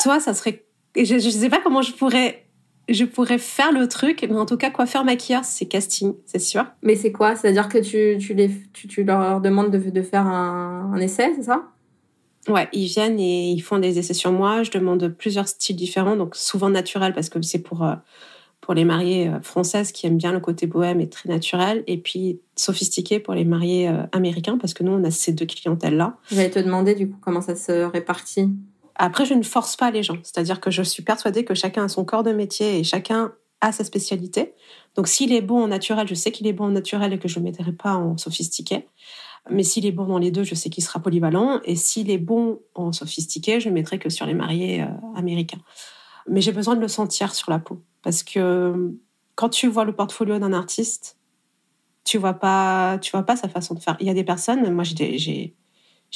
[0.03, 0.65] toi ça serait.
[0.97, 2.45] Je, je sais pas comment je pourrais.
[2.89, 6.67] Je pourrais faire le truc, mais en tout cas, coiffeur maquilleur, c'est casting, c'est sûr.
[6.83, 7.37] Mais c'est quoi?
[7.37, 11.33] C'est-à-dire que tu, tu, les, tu, tu leur demandes de, de faire un, un essai,
[11.37, 11.69] c'est ça?
[12.49, 14.63] Ouais, ils viennent et ils font des essais sur moi.
[14.63, 17.95] Je demande plusieurs styles différents, donc souvent naturels parce que c'est pour euh,
[18.61, 21.99] pour les mariées euh, françaises qui aiment bien le côté bohème et très naturel, et
[21.99, 25.97] puis sophistiqué pour les mariés euh, américains parce que nous on a ces deux clientèles
[25.97, 26.17] là.
[26.31, 28.49] J'allais te demander du coup comment ça se répartit?
[28.97, 31.89] Après, je ne force pas les gens, c'est-à-dire que je suis persuadée que chacun a
[31.89, 34.53] son corps de métier et chacun a sa spécialité.
[34.95, 37.29] Donc s'il est bon en naturel, je sais qu'il est bon en naturel et que
[37.29, 38.87] je ne le mettrai pas en sophistiqué.
[39.49, 41.61] Mais s'il est bon dans les deux, je sais qu'il sera polyvalent.
[41.65, 45.61] Et s'il est bon en sophistiqué, je ne mettrai que sur les mariés euh, américains.
[46.29, 47.83] Mais j'ai besoin de le sentir sur la peau.
[48.03, 48.93] Parce que
[49.35, 51.17] quand tu vois le portfolio d'un artiste,
[52.05, 53.97] tu vois pas, vois pas sa façon de faire.
[54.01, 55.55] Il y a des personnes, moi j'ai,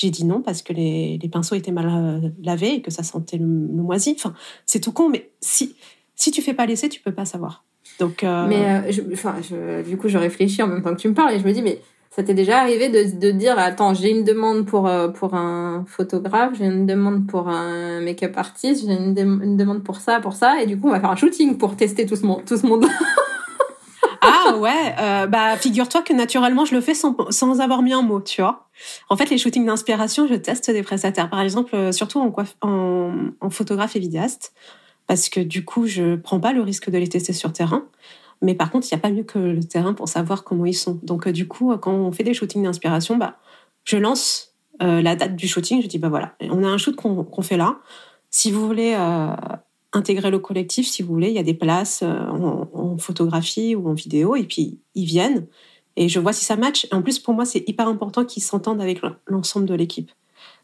[0.02, 3.46] dit non parce que les, pinceaux étaient mal euh, lavés et que ça sentait le,
[3.46, 4.14] moisi.
[4.16, 4.34] Enfin,
[4.66, 5.76] c'est tout con, mais si,
[6.14, 7.64] si tu fais pas l'essai, tu peux pas savoir.
[7.98, 11.34] Donc, euh, Mais euh, du coup, je réfléchis en même temps que tu me parles
[11.34, 11.80] et je me dis, mais
[12.14, 16.52] ça t'est déjà arrivé de, de dire, attends, j'ai une demande pour, pour un photographe,
[16.58, 20.66] j'ai une demande pour un make-up artiste, j'ai une, demande pour ça, pour ça, et
[20.66, 22.88] du coup, on va faire un shooting pour tester tout ce, monde, tout ce monde-là.
[24.26, 28.02] Ah ouais, euh, bah figure-toi que naturellement je le fais sans, sans avoir mis un
[28.02, 28.68] mot, tu vois.
[29.10, 31.28] En fait, les shootings d'inspiration, je teste des prestataires.
[31.28, 34.54] Par exemple, euh, surtout en, en, en photographe et vidéaste,
[35.06, 37.84] parce que du coup, je prends pas le risque de les tester sur terrain.
[38.42, 40.74] Mais par contre, il n'y a pas mieux que le terrain pour savoir comment ils
[40.74, 40.98] sont.
[41.02, 43.38] Donc euh, du coup, quand on fait des shootings d'inspiration, bah,
[43.84, 45.82] je lance euh, la date du shooting.
[45.82, 47.78] Je dis bah voilà, on a un shoot qu'on fait là.
[48.30, 49.34] Si vous voulez euh,
[49.94, 51.28] intégrer le collectif si vous voulez.
[51.28, 55.46] Il y a des places euh, en, photographie ou en vidéo et puis ils viennent
[55.96, 56.86] et je vois si ça match.
[56.92, 60.10] en plus, pour moi, c'est hyper important qu'ils s'entendent avec l'ensemble de l'équipe.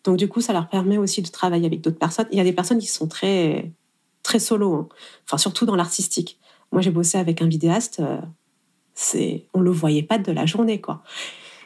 [0.04, 2.26] Donc du coup, ça leur permet aussi de travailler avec d'autres personnes.
[2.33, 3.70] Il y a des personnes qui sont très
[4.22, 4.88] très solo, hein.
[5.24, 6.38] enfin surtout dans l'artistique.
[6.72, 8.00] Moi, j'ai bossé avec un vidéaste.
[8.00, 8.20] Euh,
[8.94, 11.02] c'est, on le voyait pas de la journée, quoi.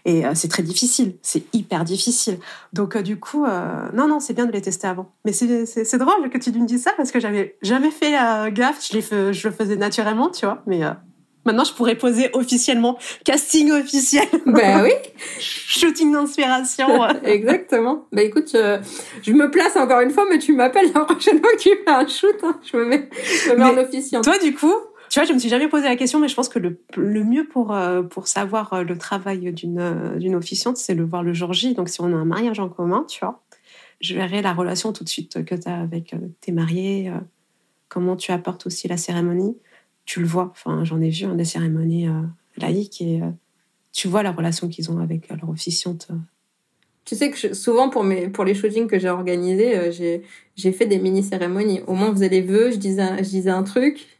[0.06, 2.38] Et euh, c'est très difficile, c'est hyper difficile.
[2.74, 5.10] Donc euh, du coup, euh, non, non, c'est bien de les tester avant.
[5.24, 8.12] Mais c'est drôle que tu me dises ça parce que j'avais jamais fait
[8.52, 10.62] gaffe, je, le faisais naturellement, tu vois.
[10.66, 10.80] Mais
[11.46, 14.26] Maintenant, je pourrais poser officiellement casting officiel.
[14.46, 14.92] Ben oui.
[15.38, 17.06] Shooting d'inspiration.
[17.22, 18.06] Exactement.
[18.12, 21.60] Bah écoute, je, me place encore une fois, mais tu m'appelles la prochaine fois que
[21.60, 22.36] tu fais un shoot.
[22.44, 22.58] Hein.
[22.62, 24.22] Je me mets, je me mets en officiant.
[24.22, 24.72] Toi, du coup,
[25.14, 27.22] tu vois, je me suis jamais posé la question, mais je pense que le, le
[27.22, 31.22] mieux pour, euh, pour savoir euh, le travail d'une euh, d'une officiante, c'est le voir
[31.22, 31.72] le jour J.
[31.72, 33.40] Donc, si on a un mariage en commun, tu vois,
[34.00, 37.12] je verrai la relation tout de suite que tu as avec tes mariés,
[37.88, 39.56] comment tu apportes aussi la cérémonie.
[40.04, 40.48] Tu le vois.
[40.50, 42.08] Enfin, j'en ai vu hein, des cérémonies
[42.56, 43.20] laïques et
[43.92, 46.08] tu vois la relation qu'ils ont avec leur officiante.
[47.04, 49.92] Tu sais que souvent pour mes pour les shootings que j'ai organisés,
[50.56, 51.82] j'ai fait des mini cérémonies.
[51.86, 54.13] Au moins on faisait les vœux, je disais je disais un truc,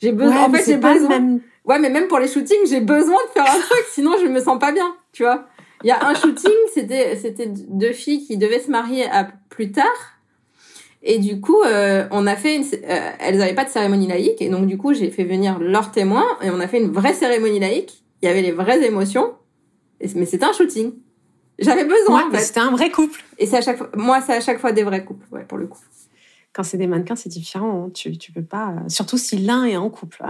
[0.00, 0.44] j'ai besoin.
[0.44, 1.38] en fait, j'ai besoin.
[1.64, 4.40] Ouais, mais même pour les shootings, j'ai besoin de faire un truc, sinon je me
[4.40, 5.46] sens pas bien, tu vois.
[5.82, 9.72] Il y a un shooting, c'était c'était deux filles qui devaient se marier à plus
[9.72, 10.14] tard.
[11.02, 14.40] Et du coup, euh, on a fait une, euh, elles n'avaient pas de cérémonie laïque,
[14.40, 17.12] et donc du coup, j'ai fait venir leurs témoins, et on a fait une vraie
[17.12, 18.02] cérémonie laïque.
[18.22, 19.34] Il y avait les vraies émotions,
[20.00, 20.94] mais c'était un shooting.
[21.58, 22.30] J'avais besoin.
[22.30, 23.22] Ouais, C'était un vrai couple.
[23.38, 25.58] Et c'est à chaque fois, moi, c'est à chaque fois des vrais couples, ouais, pour
[25.58, 25.78] le coup
[26.54, 27.86] quand c'est des mannequins, c'est différent.
[27.86, 27.90] Hein.
[27.92, 28.70] Tu, tu peux pas.
[28.70, 30.22] Euh, surtout si l'un est en couple.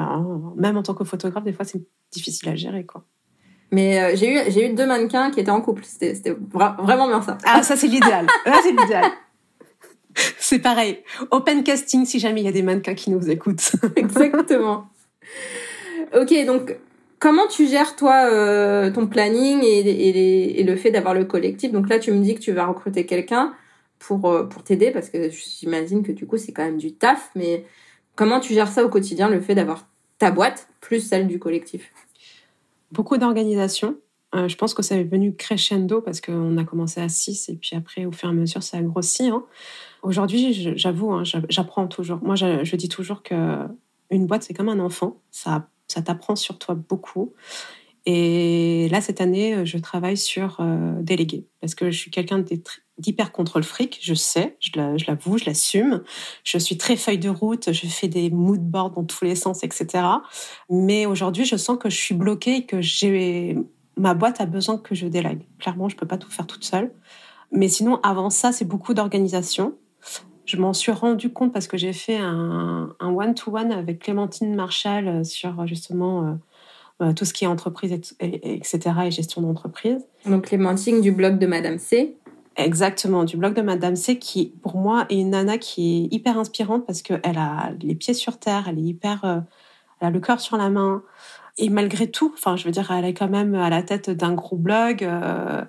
[0.56, 3.04] même en tant que photographe, des fois, c'est difficile à gérer, quoi.
[3.70, 5.82] Mais euh, j'ai eu j'ai eu deux mannequins qui étaient en couple.
[5.84, 7.38] C'était vraiment bien ça.
[7.44, 8.26] Ah, ça c'est l'idéal.
[8.62, 9.10] c'est l'idéal.
[10.38, 11.02] C'est pareil.
[11.30, 13.72] Open casting si jamais il y a des mannequins qui nous écoutent.
[13.96, 14.86] Exactement.
[16.16, 16.76] Ok, donc
[17.18, 21.72] comment tu gères toi euh, ton planning et, et, et le fait d'avoir le collectif?
[21.72, 23.54] Donc là, tu me dis que tu vas recruter quelqu'un
[23.98, 27.30] pour, euh, pour t'aider parce que j'imagine que du coup c'est quand même du taf,
[27.34, 27.64] mais
[28.14, 31.92] comment tu gères ça au quotidien, le fait d'avoir ta boîte plus celle du collectif?
[32.92, 33.96] Beaucoup d'organisation.
[34.34, 37.54] Euh, je pense que ça est venu crescendo parce qu'on a commencé à 6 et
[37.54, 39.28] puis après, au fur et à mesure, ça a grossi.
[39.28, 39.44] Hein.
[40.02, 42.18] Aujourd'hui, j'avoue, hein, j'apprends toujours.
[42.22, 43.66] Moi, je, dis toujours que
[44.10, 45.20] une boîte, c'est comme un enfant.
[45.30, 47.32] Ça, ça t'apprend sur toi beaucoup.
[48.06, 52.38] Et là, cette année, je travaille sur euh, déléguer parce que je suis quelqu'un
[52.98, 53.98] d'hyper contrôle fric.
[54.02, 54.70] Je sais, je
[55.06, 56.02] l'avoue, je l'assume.
[56.44, 57.72] Je suis très feuille de route.
[57.72, 60.04] Je fais des mood boards dans tous les sens, etc.
[60.70, 63.56] Mais aujourd'hui, je sens que je suis bloquée et que j'ai
[63.96, 65.46] ma boîte a besoin que je délègue.
[65.58, 66.92] Clairement, je peux pas tout faire toute seule.
[67.52, 69.74] Mais sinon, avant ça, c'est beaucoup d'organisation.
[70.46, 75.24] Je m'en suis rendu compte parce que j'ai fait un one-to-one -one avec Clémentine Marshall
[75.24, 76.34] sur justement euh,
[77.02, 80.06] euh, tout ce qui est entreprise, et, etc., et gestion d'entreprise.
[80.26, 82.16] Donc Clémentine du blog de Madame C.
[82.56, 86.38] Exactement, du blog de Madame C, qui pour moi est une nana qui est hyper
[86.38, 89.40] inspirante parce qu'elle a les pieds sur terre, elle est hyper, euh,
[90.00, 91.02] elle a le cœur sur la main.
[91.58, 94.34] Et malgré tout, enfin, je veux dire, elle est quand même à la tête d'un
[94.34, 95.02] gros blog.
[95.04, 95.64] Euh,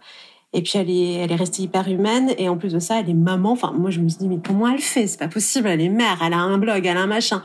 [0.54, 2.34] et puis elle est, elle est restée hyper humaine.
[2.38, 3.52] Et en plus de ça, elle est maman.
[3.52, 5.08] Enfin, moi, je me suis dit, mais comment elle fait?
[5.08, 5.68] C'est pas possible.
[5.68, 7.44] Elle est mère, elle a un blog, elle a un machin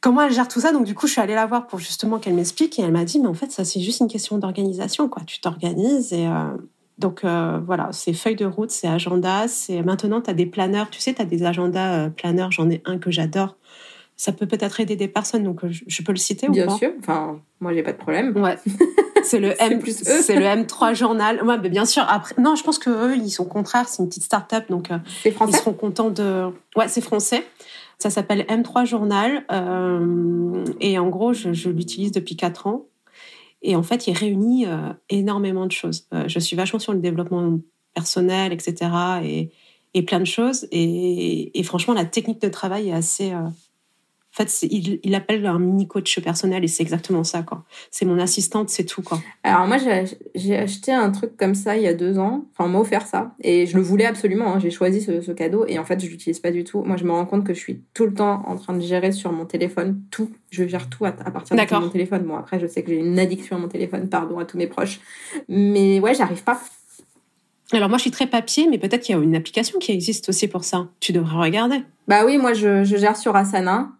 [0.00, 0.72] comment elle gère tout ça?
[0.72, 3.04] Donc du coup, je suis allée la voir pour justement qu'elle m'explique et elle m'a
[3.04, 5.22] dit, mais en fait, ça c'est juste une question d'organisation, quoi.
[5.26, 6.56] Tu t'organises et euh,
[7.00, 10.90] donc euh, voilà, c'est feuille de route, c'est agenda, c'est maintenant tu as des planeurs.
[10.90, 12.52] Tu sais, tu as des agendas euh, planeurs.
[12.52, 13.56] J'en ai un que j'adore.
[14.16, 16.72] Ça peut peut-être aider des personnes, donc je, peux le citer Bien ou pas?
[16.72, 16.92] Bien sûr.
[17.00, 18.36] Enfin, moi j'ai pas de problème.
[18.36, 18.56] Ouais.
[19.22, 21.42] C'est le M plus C'est le M3 journal.
[21.42, 22.04] Ouais, mais bien sûr.
[22.08, 23.88] Après, non, je pense que eux, ils sont contraires.
[23.88, 24.88] C'est une petite start-up, donc
[25.24, 26.46] ils seront contents de.
[26.76, 27.44] Ouais, c'est français.
[28.00, 29.44] Ça s'appelle M3 Journal.
[29.52, 32.86] Euh, et en gros, je, l'utilise depuis 4 ans.
[33.62, 36.06] Et en fait, il réunit euh, énormément de choses.
[36.14, 37.58] Euh, je suis vachement sur le développement
[37.94, 38.90] personnel, etc.
[39.24, 40.66] Et, plein de choses.
[40.70, 43.32] Et, et, franchement, la technique de travail est assez,
[44.32, 47.64] en fait, il, il appelle un mini coach personnel et c'est exactement ça, quoi.
[47.90, 49.18] C'est mon assistante, c'est tout, quoi.
[49.42, 49.76] Alors moi,
[50.36, 52.44] j'ai acheté un truc comme ça il y a deux ans.
[52.52, 54.54] Enfin, on m'a offert ça et je le voulais absolument.
[54.54, 54.60] Hein.
[54.60, 56.82] J'ai choisi ce, cadeau et en fait, je l'utilise pas du tout.
[56.82, 59.10] Moi, je me rends compte que je suis tout le temps en train de gérer
[59.10, 60.30] sur mon téléphone tout.
[60.50, 62.22] Je gère tout à, partir de mon téléphone.
[62.22, 64.08] Bon, après, je sais que j'ai une addiction à mon téléphone.
[64.08, 65.00] Pardon à tous mes proches,
[65.48, 66.60] mais ouais, j'arrive pas.
[67.72, 70.28] Alors moi, je suis très papier, mais peut-être qu'il y a une application qui existe
[70.28, 70.88] aussi pour ça.
[71.00, 71.82] Tu devrais regarder.
[72.06, 73.90] Bah oui, moi, je, je gère sur Asana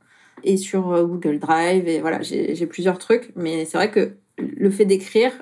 [0.44, 3.32] et sur euh, Google Drive et voilà, j'ai plusieurs trucs.
[3.36, 5.32] Mais c'est vrai que le fait d'écrire,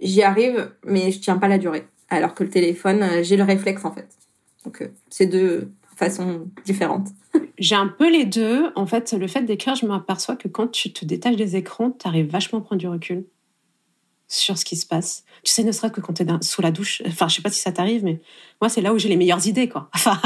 [0.00, 1.84] j'y arrive, mais je tiens pas la durée.
[2.10, 4.08] Alors que le téléphone, euh, j'ai le réflexe en fait.
[4.64, 7.08] Donc euh, c'est deux façons différentes.
[7.58, 8.70] J'ai un peu les deux.
[8.76, 12.06] En fait, le fait d'écrire, je m'aperçois que quand tu te détaches des écrans, tu
[12.06, 13.24] arrives vachement à prendre du recul
[14.28, 15.24] sur ce qui se passe.
[15.42, 17.02] Tu sais, ne serait-ce que quand tu es sous la douche.
[17.06, 18.20] Enfin, je sais pas si ça t'arrive, mais
[18.60, 19.88] moi, c'est là où j'ai les meilleures idées, quoi.
[19.94, 20.18] Enfin,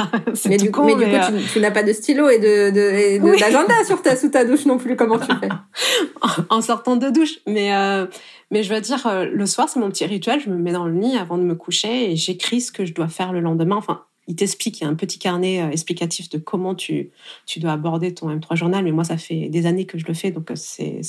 [0.46, 3.38] mais, du coup, mais, du coup, euh, tu, n'as pas de stylo et de, de,
[3.38, 4.96] d'agenda sur ta, sous ta douche non plus.
[4.96, 5.48] Comment tu fais?
[6.50, 7.38] En sortant de douche.
[7.46, 8.06] Mais, euh,
[8.50, 10.40] mais je veux dire, euh, le soir, c'est mon petit rituel.
[10.40, 12.92] Je me mets dans le lit avant de me coucher et j'écris ce que je
[12.92, 13.76] dois faire le lendemain.
[13.76, 17.10] Enfin, il t'explique, il y a un petit carnet euh, explicatif de comment tu,
[17.46, 20.14] tu dois aborder ton M3 journal, mais moi, ça fait des années que je le
[20.14, 21.00] fais, donc euh, c'est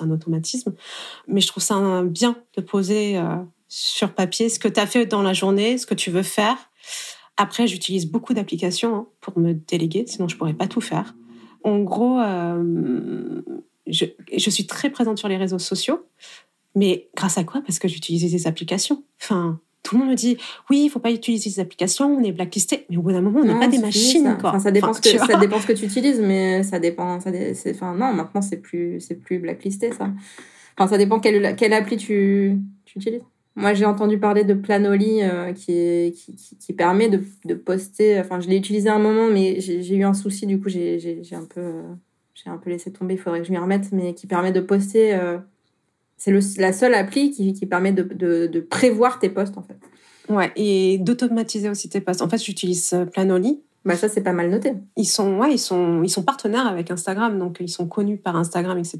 [0.00, 0.74] un automatisme.
[1.28, 3.36] Mais je trouve ça bien de poser euh,
[3.68, 6.56] sur papier ce que tu as fait dans la journée, ce que tu veux faire.
[7.36, 11.14] Après, j'utilise beaucoup d'applications hein, pour me déléguer, sinon je pourrais pas tout faire.
[11.64, 12.20] En gros,
[13.86, 14.04] je,
[14.36, 16.06] je suis très présente sur les réseaux sociaux,
[16.74, 17.62] mais grâce à quoi?
[17.62, 19.02] Parce que j'utilise des applications.
[19.20, 20.36] Enfin, tout le monde me dit
[20.70, 22.86] oui, il faut pas utiliser ces applications, on est blacklisté.
[22.90, 24.58] Mais au bout d'un moment, on n'a pas des machines, quoi.
[24.58, 27.20] ça dépend ce que ça dépend ce que tu utilises, mais ça dépend.
[27.20, 27.30] Ça
[27.70, 30.10] enfin non, maintenant c'est plus c'est plus blacklisté ça.
[30.76, 33.22] Enfin, ça dépend quelle quelle appli tu, tu utilises.
[33.56, 38.18] Moi, j'ai entendu parler de Planoly euh, qui, est, qui, qui, permet de, de poster.
[38.18, 40.46] Enfin, je l'ai utilisé un moment, mais j'ai eu un souci.
[40.46, 41.82] Du coup, j'ai un peu
[42.34, 43.14] j'ai un peu laissé tomber.
[43.14, 45.14] Il faudrait que je m'y remette, mais qui permet de poster.
[45.14, 45.38] Euh,
[46.16, 49.78] c'est la seule appli qui, qui permet de, de, de, prévoir tes posts, en fait.
[50.28, 52.22] Ouais, et d'automatiser aussi tes posts.
[52.22, 53.62] En fait, j'utilise euh, Planoly.
[53.84, 54.72] Bah ça, c'est pas mal noté.
[54.96, 58.34] Ils sont, ouais, ils sont, ils sont partenaires avec Instagram, donc ils sont connus par
[58.36, 58.98] Instagram, etc.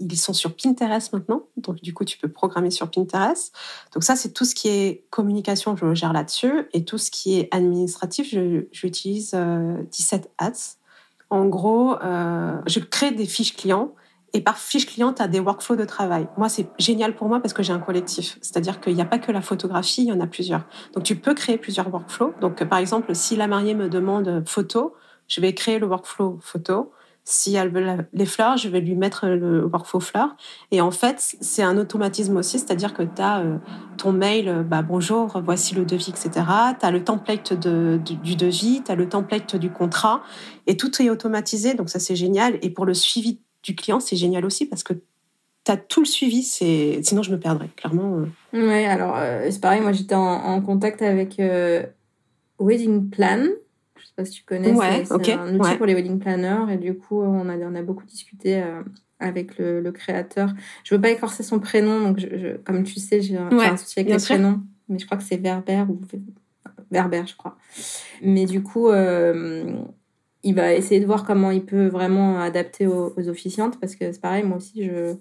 [0.00, 3.54] Ils sont sur Pinterest maintenant, donc du coup, tu peux programmer sur Pinterest.
[3.92, 7.38] Donc ça, c'est tout ce qui est communication, je gère là-dessus, et tout ce qui
[7.38, 8.34] est administratif,
[8.72, 10.78] j'utilise 17 euh, Ads.
[11.28, 13.94] En gros, euh, je crée des fiches clients
[14.34, 16.26] et par fiche client, tu as des workflows de travail.
[16.38, 18.38] Moi, c'est génial pour moi parce que j'ai un collectif.
[18.40, 20.64] C'est-à-dire qu'il n'y a pas que la photographie, il y en a plusieurs.
[20.94, 22.32] Donc, tu peux créer plusieurs workflows.
[22.40, 24.94] Donc, par exemple, si la mariée me demande photo,
[25.28, 26.92] je vais créer le workflow photo.
[27.24, 30.34] Si elle veut les fleurs, je vais lui mettre le workflow fleurs.
[30.72, 33.58] Et en fait, c'est un automatisme aussi, c'est-à-dire que tu as euh,
[33.96, 36.30] ton mail, euh, bah, bonjour, voici le devis, etc.
[36.80, 40.22] Tu as le template de, du devis, tu as le template du contrat,
[40.66, 42.58] et tout est automatisé, donc ça c'est génial.
[42.60, 44.94] Et pour le suivi du client, c'est génial aussi parce que
[45.64, 46.42] tu as tout le suivi.
[46.42, 47.00] C'est...
[47.02, 48.18] Sinon, je me perdrais, clairement.
[48.18, 48.66] Euh.
[48.66, 51.84] Ouais, alors euh, c'est pareil, moi j'étais en, contact avec euh,
[52.58, 53.44] Wedding Plan.
[53.96, 56.72] Je sais pas si tu connais, ouais, c'est, un outil pour les wedding planners.
[56.72, 58.62] Et du coup, on a, on a beaucoup discuté
[59.20, 60.52] avec le, créateur.
[60.82, 64.12] Je veux pas écorcer son prénom, donc je, comme tu sais, j'ai un, souci avec
[64.12, 64.60] les prénoms.
[64.88, 66.00] Mais je crois que c'est Verber ou
[66.90, 67.56] Verber, je crois.
[68.22, 68.90] Mais du coup,
[70.42, 74.20] il va essayer de voir comment il peut vraiment adapter aux, officiantes parce que c'est
[74.20, 75.14] pareil, moi aussi, je,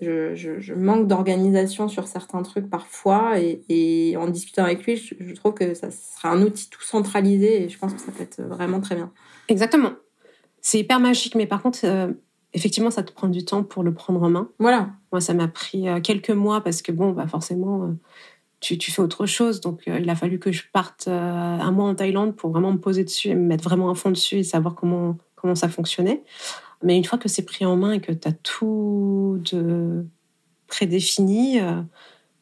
[0.00, 5.34] je, je, manque d'organisation sur certains trucs parfois et, et en discutant avec lui, je,
[5.34, 8.42] trouve que ça sera un outil tout centralisé et je pense que ça peut être
[8.42, 9.12] vraiment très bien.
[9.48, 9.92] Exactement.
[10.60, 12.12] C'est hyper magique, mais par contre, euh,
[12.52, 14.50] effectivement, ça te prend du temps pour le prendre en main.
[14.58, 14.90] Voilà.
[15.12, 17.92] Moi, ça m'a pris euh, quelques mois parce que, bon, bah, forcément, euh,
[18.60, 19.60] tu, tu, fais autre chose.
[19.60, 22.72] Donc, euh, il a fallu que je parte euh, un mois en Thaïlande pour vraiment
[22.72, 25.68] me poser dessus et me mettre vraiment à fond dessus et savoir comment, comment ça
[25.68, 26.22] fonctionnait.
[26.82, 30.06] Mais une fois que c'est pris en main et que tu as tout de
[30.66, 31.82] prédéfini, euh,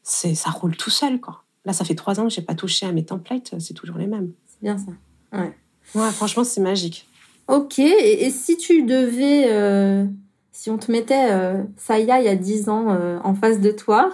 [0.02, 1.20] c'est ça roule tout seul.
[1.20, 1.44] Quoi.
[1.64, 4.06] Là, ça fait trois ans que j'ai pas touché à mes templates, c'est toujours les
[4.06, 4.32] mêmes.
[4.46, 4.92] C'est bien ça.
[5.32, 5.54] Ouais.
[5.94, 7.06] Ouais, franchement, c'est magique.
[7.48, 10.08] Ok, et, et, si tu devais,
[10.50, 11.30] si on te mettait
[11.76, 12.88] Saya il y a dix ans
[13.22, 14.12] en face de toi,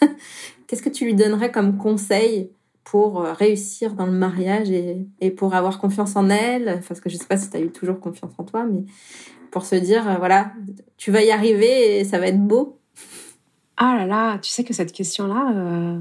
[0.68, 2.50] Qu'est-ce que tu lui donnerais comme conseil
[2.84, 6.82] pour euh, réussir dans le mariage et, pour avoir confiance en elle?
[6.86, 8.84] Parce que je ne sais pas si tu as eu toujours confiance en toi, mais
[9.50, 10.52] pour se dire, euh, voilà,
[10.98, 12.78] tu vas y arriver et ça va être beau.
[13.78, 16.00] Ah là là, tu sais que cette question-là, euh,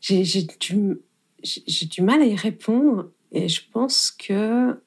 [0.00, 3.10] j'ai du, mal à y répondre.
[3.32, 4.78] Et je pense que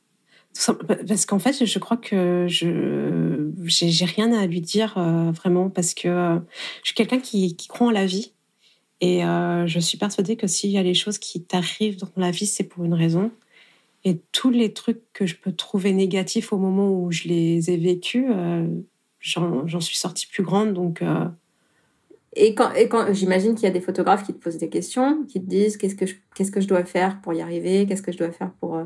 [1.08, 4.94] Parce qu'en fait, je crois que je j'ai rien à lui dire
[5.34, 6.40] vraiment parce que
[6.84, 8.34] je suis quelqu'un qui, qui croit en la vie
[9.04, 12.32] et euh, je suis persuadée que s'il y a les choses qui t'arrivent dans la
[12.32, 13.32] vie, c'est pour une raison.
[14.06, 17.76] Et tous les trucs que je peux trouver négatifs au moment où je les ai
[17.76, 18.26] vécus,
[19.20, 20.74] j'en suis sortie plus grande.
[20.74, 21.04] Donc
[22.36, 25.26] et quand, et quand j'imagine qu'il y a des photographes qui te posent des questions,
[25.26, 28.14] qui te disent qu'est-ce que qu'est-ce que je dois faire pour y arriver, qu'est-ce que
[28.14, 28.78] je dois faire pour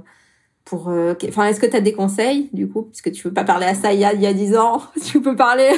[0.68, 2.84] pour euh, enfin est-ce que tu as des conseils du coup?
[2.84, 4.82] Puisque tu veux pas parler à ça il y a il y a 10 ans
[5.06, 5.72] tu peux parler.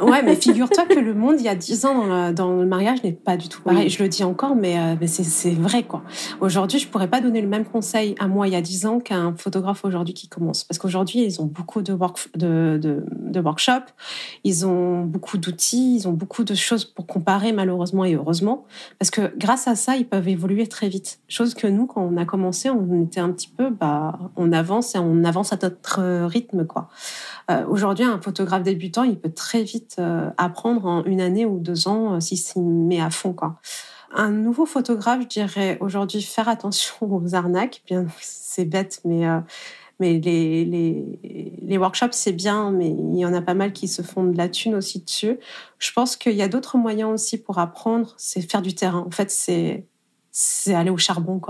[0.00, 2.64] Ouais mais figure-toi que le monde il y a 10 ans dans le, dans le
[2.64, 3.90] mariage n'est pas du tout pareil.
[3.90, 6.02] Je le dis encore mais euh, mais c'est vrai quoi.
[6.40, 8.98] Aujourd'hui je pourrais pas donner le même conseil à moi il y a 10 ans
[8.98, 10.64] qu'à un photographe aujourd'hui qui commence.
[10.64, 13.92] Parce qu'aujourd'hui ils ont beaucoup de work de de, de workshops.
[14.42, 15.96] Ils ont beaucoup d'outils.
[15.96, 18.64] Ils ont beaucoup de choses pour comparer malheureusement et heureusement.
[18.98, 21.20] Parce que grâce à ça ils peuvent évoluer très vite.
[21.28, 23.97] Chose que nous quand on a commencé on était un petit peu bah
[24.36, 26.88] on avance et on avance à notre rythme, quoi.
[27.50, 31.58] Euh, aujourd'hui, un photographe débutant, il peut très vite euh, apprendre en une année ou
[31.58, 33.34] deux ans euh, s'il s'y met à fond.
[34.14, 37.82] Un nouveau photographe, je dirais aujourd'hui faire attention aux arnaques.
[37.86, 39.26] Bien, c'est bête, mais
[40.00, 44.36] les, workshops, c'est bien, mais il y en a pas mal qui se font de
[44.36, 45.38] la thune aussi dessus.
[45.78, 49.04] Je pense qu'il y a d'autres moyens aussi pour apprendre, c'est faire du terrain.
[49.06, 51.40] En fait, c'est aller au charbon,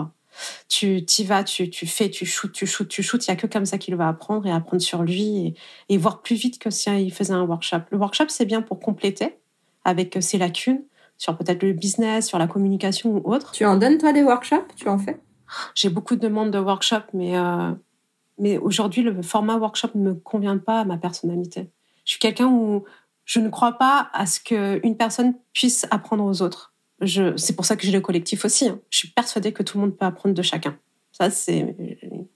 [0.68, 3.26] tu t'y vas, tu, tu fais, tu shootes, tu shootes, tu shootes.
[3.26, 5.54] Il y a que comme ça qu'il va apprendre et apprendre sur lui
[5.88, 7.80] et, voir plus vite que si il faisait un workshop.
[7.90, 9.38] Le workshop, c'est bien pour compléter
[9.84, 10.82] avec ses lacunes
[11.16, 13.52] sur peut-être le business, sur la communication ou autre.
[13.52, 14.74] Tu en donnes toi des workshops?
[14.76, 15.20] Tu en fais?
[15.74, 17.72] J'ai beaucoup de demandes de workshops, mais euh,
[18.38, 21.70] mais aujourd'hui le format workshop ne me convient pas à ma personnalité.
[22.04, 22.84] Je suis quelqu'un où
[23.24, 26.72] je ne crois pas à ce qu'une personne puisse apprendre aux autres
[27.06, 28.68] c'est pour ça que j'ai le collectif aussi.
[28.68, 28.80] Hein.
[28.90, 30.76] Je suis persuadée que tout le monde peut apprendre de chacun.
[31.12, 31.76] Ça, c'est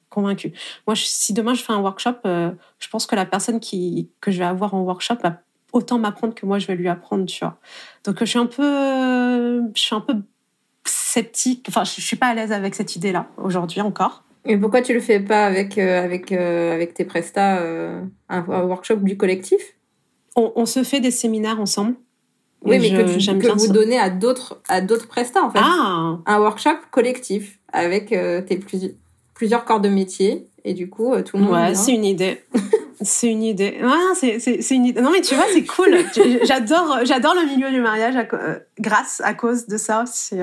[0.09, 0.53] convaincu.
[0.87, 4.31] Moi, si demain je fais un workshop, euh, je pense que la personne qui, que
[4.31, 5.40] je vais avoir en workshop va
[5.72, 7.59] autant m'apprendre que moi je vais lui apprendre, tu vois.
[8.05, 10.14] Donc, je suis un peu, je suis un peu
[10.85, 11.66] sceptique.
[11.68, 14.25] Enfin, je, suis pas à l'aise avec cette idée-là aujourd'hui encore.
[14.44, 17.62] Et pourquoi tu le fais pas avec euh, avec euh, avec tes prestats
[18.29, 19.61] un, workshop du collectif?
[20.35, 21.94] On, on, se fait des séminaires ensemble.
[22.64, 25.59] Oui, mais que, que vous donnez à d'autres à d'autres prestats en fait.
[25.61, 26.18] Ah.
[26.27, 28.94] Un workshop collectif avec euh, tes plus,
[29.35, 31.55] plusieurs corps de métier et du coup euh, tout le monde.
[31.55, 32.44] Ouais, c'est une idée.
[33.01, 33.79] c'est une idée.
[33.83, 35.01] Ouais, c'est une idée.
[35.01, 35.98] Non mais tu vois, c'est cool.
[36.44, 40.05] j'adore j'adore le milieu du mariage euh, grâce à cause de ça.
[40.07, 40.40] C'est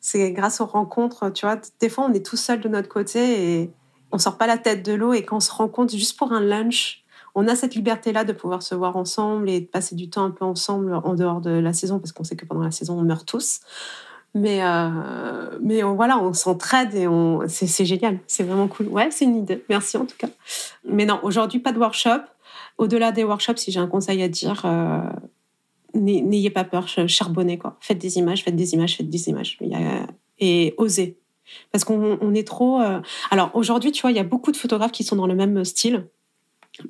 [0.00, 1.32] c'est grâce aux rencontres.
[1.32, 3.70] Tu vois, des fois on est tout seul de notre côté et
[4.12, 6.40] on sort pas la tête de l'eau et quand on se rencontre juste pour un
[6.40, 7.01] lunch
[7.34, 10.30] on a cette liberté-là de pouvoir se voir ensemble et de passer du temps un
[10.30, 13.02] peu ensemble en dehors de la saison, parce qu'on sait que pendant la saison, on
[13.02, 13.60] meurt tous.
[14.34, 18.18] Mais, euh, mais voilà, on s'entraide et on, c'est, génial.
[18.26, 18.88] C'est vraiment cool.
[18.88, 19.62] Ouais, c'est une idée.
[19.68, 20.28] Merci en tout cas.
[20.84, 22.22] Mais non, aujourd'hui, pas de workshop.
[22.78, 25.02] Au-delà des workshops, si j'ai un conseil à dire, euh,
[25.94, 27.76] n'ayez pas peur, charbonnez quoi.
[27.80, 29.58] Faites des images, faites des images, faites des images.
[30.38, 31.18] Et osez.
[31.70, 32.80] Parce qu'on est trop.
[32.80, 35.34] Euh, alors aujourd'hui, tu vois, il y a beaucoup de photographes qui sont dans le
[35.34, 36.06] même style.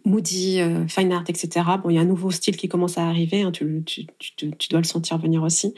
[0.04, 1.66] Moody, euh, Fine Art, etc.
[1.82, 4.80] Bon, il y a un nouveau style qui commence à arriver, hein, tu, tu, dois
[4.80, 5.74] le sentir venir aussi.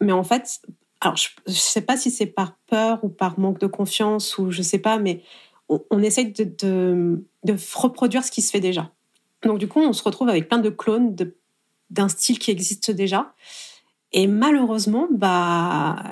[0.00, 0.60] Mais en fait,
[1.00, 4.50] alors je ne sais pas si c'est par peur ou par manque de confiance ou
[4.50, 5.22] je sais pas, mais
[5.68, 7.24] on, essaye de,
[7.74, 8.90] reproduire ce qui se fait déjà.
[9.42, 11.16] Donc du coup, on se retrouve avec plein de clones
[11.90, 13.34] d'un style qui existe déjà.
[14.12, 16.02] Et malheureusement, bah,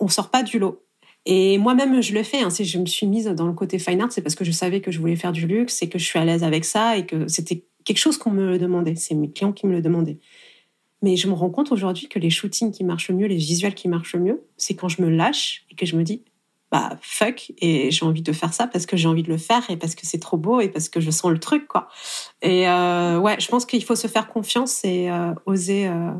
[0.00, 0.81] on sort pas du lot.
[1.24, 2.40] Et moi-même, je le fais.
[2.42, 2.50] Hein.
[2.50, 4.80] Si je me suis mise dans le côté fine art, c'est parce que je savais
[4.80, 7.06] que je voulais faire du luxe et que je suis à l'aise avec ça et
[7.06, 8.96] que c'était quelque chose qu'on me demandait.
[8.96, 10.18] C'est mes clients qui me le demandaient.
[11.02, 13.88] Mais je me rends compte aujourd'hui que les shootings qui marchent mieux, les visuels qui
[13.88, 16.22] marchent mieux, c'est quand je me lâche et que je me dis,
[16.70, 19.68] bah fuck, et j'ai envie de faire ça parce que j'ai envie de le faire
[19.68, 21.88] et parce que c'est trop beau et parce que je sens le truc, quoi.
[22.40, 26.12] Et euh, ouais, je pense qu'il faut se faire confiance et euh, oser, euh,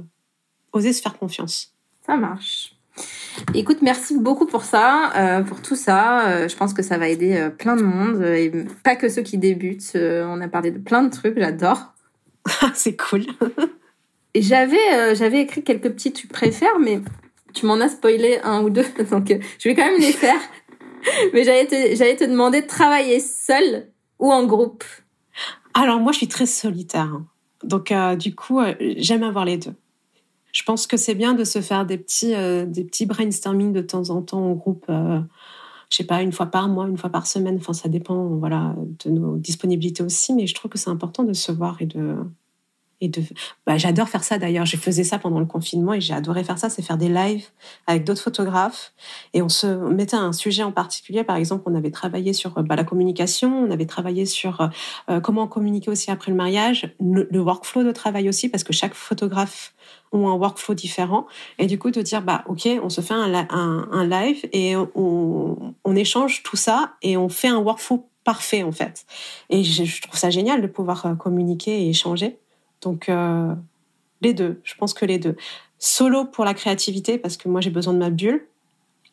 [0.73, 1.75] oser se faire confiance.
[2.05, 2.72] Ça marche.
[3.55, 6.29] Écoute, merci beaucoup pour ça, euh, pour tout ça.
[6.29, 8.51] Euh, je pense que ça va aider euh, plein de monde, et
[8.83, 9.93] pas que ceux qui débutent.
[9.95, 11.93] on a parlé de plein de trucs, j'adore.
[12.75, 13.25] c'est cool.
[14.35, 17.01] j'avais, j'avais écrit quelques petits tu préfères, mais
[17.53, 20.41] tu m'en as spoilé un ou deux, donc je vais quand même les faire.
[21.33, 24.85] mais j'allais te, j'allais te demander de travailler seul ou en groupe.
[25.75, 27.27] Alors moi, je suis très solitaire, hein.
[27.65, 29.75] donc du coup, j'aime avoir les deux
[30.53, 33.81] je pense que c'est bien de se faire des petits, euh, des petits brainstorming de
[33.81, 34.85] temps en temps au groupe.
[34.91, 35.21] Euh,
[35.91, 37.57] je sais pas, une fois par mois, une fois par semaine.
[37.57, 38.75] Enfin, ça dépend, voilà,
[39.05, 40.35] de nos disponibilités aussi.
[40.35, 42.17] Mais je trouve que c'est important de se voir et de,
[43.03, 43.21] et de
[43.67, 44.65] bah, j'adore faire ça d'ailleurs.
[44.65, 47.47] Je faisais ça pendant le confinement et j'ai adoré faire ça c'est faire des lives
[47.87, 48.93] avec d'autres photographes.
[49.35, 51.25] Et on se mettait un sujet en particulier.
[51.25, 54.71] Par exemple on avait travaillé sur bah, la communication on avait travaillé sur
[55.11, 58.95] euh, comment communiquer aussi après le mariage le, workflow de travail aussi parce que chaque
[58.95, 59.75] photographe
[60.13, 61.27] a un workflow différent.
[61.59, 66.43] Et du coup de dire bah ok on se fait un, live et on, échange
[66.45, 69.07] tout ça et on fait un workflow parfait en fait.
[69.51, 72.39] Et je, je trouve ça génial de pouvoir euh, communiquer et échanger
[72.83, 73.55] donc, euh,
[74.21, 75.37] les deux, je pense que les deux.
[75.79, 78.47] Solo pour la créativité, parce que moi j'ai besoin de ma bulle,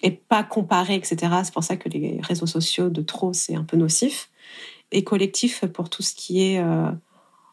[0.02, 1.18] et pas comparer, etc.
[1.44, 4.30] C'est pour ça que les réseaux sociaux de trop, c'est un peu nocif.
[4.92, 6.92] Et collectif pour tout ce qui est euh,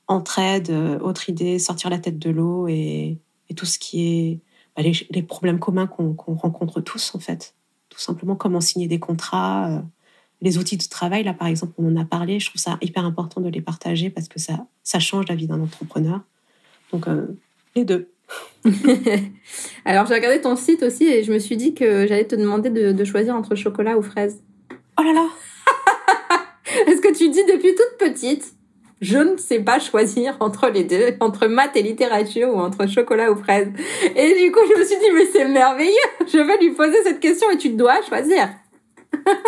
[0.07, 3.19] entraide, euh, autre idée, sortir la tête de l'eau et,
[3.57, 4.41] tout ce qui est
[4.77, 7.55] bah, les, problèmes communs qu'on rencontre tous, en fait.
[7.89, 9.83] Tout simplement, comment signer des contrats,
[10.43, 12.41] les outils de travail, là, par exemple, on en a parlé.
[12.41, 15.47] Je trouve ça hyper important de les partager parce que ça, ça change la vie
[15.47, 16.21] d'un entrepreneur.
[16.93, 17.27] Donc, euh,
[17.75, 18.11] les deux.
[19.85, 22.71] Alors, j'ai regardé ton site aussi et je me suis dit que j'allais te demander
[22.71, 24.43] de, choisir entre chocolat ou fraise.
[24.99, 25.29] Oh là là
[26.87, 28.53] Est-ce que tu dis depuis toute petite
[29.03, 33.31] je ne sais pas choisir entre les deux, entre maths et littérature ou entre chocolat
[33.31, 33.69] ou fraise?
[34.17, 35.93] Et du coup, je me suis dit, mais c'est merveilleux,
[36.27, 38.49] je vais lui poser cette question et tu dois choisir.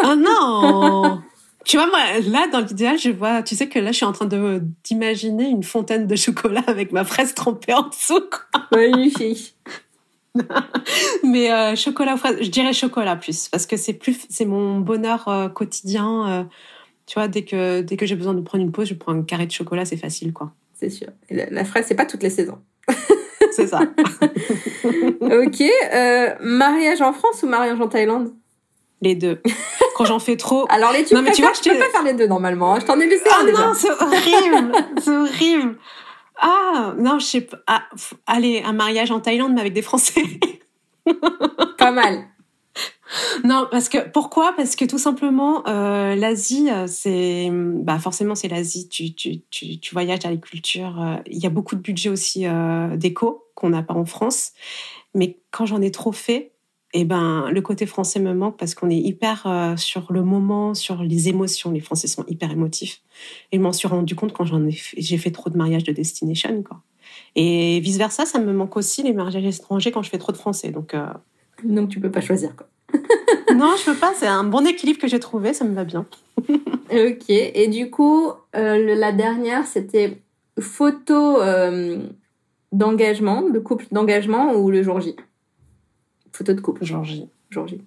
[0.04, 1.22] Oh non
[1.64, 4.12] Tu vois, moi, là, dans l'idéal, je vois, tu sais que là, je suis en
[4.12, 8.22] train de d'imaginer une fontaine de chocolat avec ma fraise trempée en dessous.
[8.72, 9.54] Magnifique.
[11.24, 15.28] Mais euh, chocolat fraise, je dirais chocolat plus, parce que c'est plus, c'est mon bonheur
[15.28, 16.28] euh, quotidien.
[16.28, 16.44] Euh,
[17.06, 19.22] tu vois, dès que dès que j'ai besoin de prendre une pause, je prends un
[19.22, 20.52] carré de chocolat, c'est facile, quoi.
[20.74, 21.08] C'est sûr.
[21.30, 22.58] la, la fraise, c'est pas toutes les saisons.
[23.52, 23.80] c'est ça.
[25.20, 25.62] ok.
[26.40, 28.32] mariage en France ou mariage en Thaïlande?
[29.00, 29.40] Les deux.
[29.96, 30.66] Quand j'en fais trop.
[30.68, 32.78] Alors les tu, non, mais tu vois, je peux pas faire les deux normalement.
[32.78, 33.46] Je t'en ai laissé un.
[33.46, 34.72] Oh non, c'est horrible,
[35.02, 35.78] c'est horrible.
[36.40, 37.58] Ah non, je sais pas.
[37.66, 37.84] Ah,
[38.26, 40.22] allez, un mariage en Thaïlande mais avec des Français.
[41.78, 42.26] pas mal.
[43.44, 44.52] Non, parce que pourquoi?
[44.54, 48.88] Parce que tout simplement, euh, l'Asie, euh, c'est bah forcément c'est l'Asie.
[48.88, 51.00] Tu, tu, tu, tu voyages à les cultures.
[51.00, 54.52] Euh, il y a beaucoup de budget aussi euh, d'éco qu'on n'a pas en France.
[55.14, 56.52] Mais quand j'en ai trop fait,
[56.94, 60.74] eh ben, le côté français me manque parce qu'on est hyper euh, sur le moment,
[60.74, 61.70] sur les émotions.
[61.70, 63.02] Les Français sont hyper émotifs.
[63.52, 65.92] Et je m'en suis rendu compte quand j'en ai j'ai fait trop de mariages de
[65.92, 66.80] destination, quoi.
[67.36, 70.36] Et vice versa, ça me manque aussi les mariages étrangers quand je fais trop de
[70.36, 70.70] français.
[70.70, 71.06] Donc, euh...
[71.62, 72.68] donc tu peux pas choisir, quoi.
[73.54, 74.12] non, je peux pas.
[74.16, 75.52] C'est un bon équilibre que j'ai trouvé.
[75.52, 76.06] Ça me va bien.
[76.48, 77.28] ok.
[77.28, 80.22] Et du coup, euh, la dernière, c'était
[80.58, 81.98] photo euh,
[82.72, 85.16] d'engagement, de couple d'engagement ou le jour J?
[86.38, 86.84] Photo de couple.
[86.84, 87.28] Georgie.
[87.50, 87.82] Georgie.